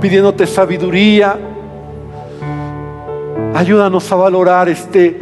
pidiéndote 0.00 0.46
sabiduría. 0.46 1.53
Ayúdanos 3.54 4.10
a 4.10 4.16
valorar 4.16 4.68
este, 4.68 5.16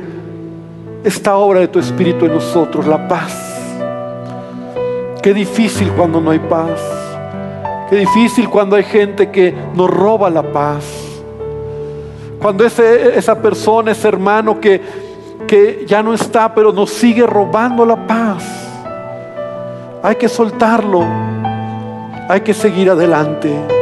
esta 1.04 1.36
obra 1.36 1.60
de 1.60 1.68
tu 1.68 1.78
Espíritu 1.78 2.24
en 2.24 2.32
nosotros, 2.32 2.86
la 2.86 3.06
paz. 3.06 3.52
Qué 5.22 5.34
difícil 5.34 5.92
cuando 5.92 6.18
no 6.18 6.30
hay 6.30 6.38
paz. 6.38 6.80
Qué 7.90 7.96
difícil 7.96 8.48
cuando 8.48 8.76
hay 8.76 8.84
gente 8.84 9.30
que 9.30 9.54
nos 9.74 9.90
roba 9.90 10.30
la 10.30 10.42
paz. 10.42 10.82
Cuando 12.40 12.64
ese, 12.64 13.18
esa 13.18 13.38
persona, 13.38 13.92
ese 13.92 14.08
hermano 14.08 14.58
que, 14.58 14.80
que 15.46 15.84
ya 15.86 16.02
no 16.02 16.14
está, 16.14 16.54
pero 16.54 16.72
nos 16.72 16.88
sigue 16.88 17.26
robando 17.26 17.84
la 17.84 18.06
paz. 18.06 18.44
Hay 20.02 20.16
que 20.16 20.30
soltarlo. 20.30 21.04
Hay 22.30 22.40
que 22.40 22.54
seguir 22.54 22.88
adelante. 22.88 23.81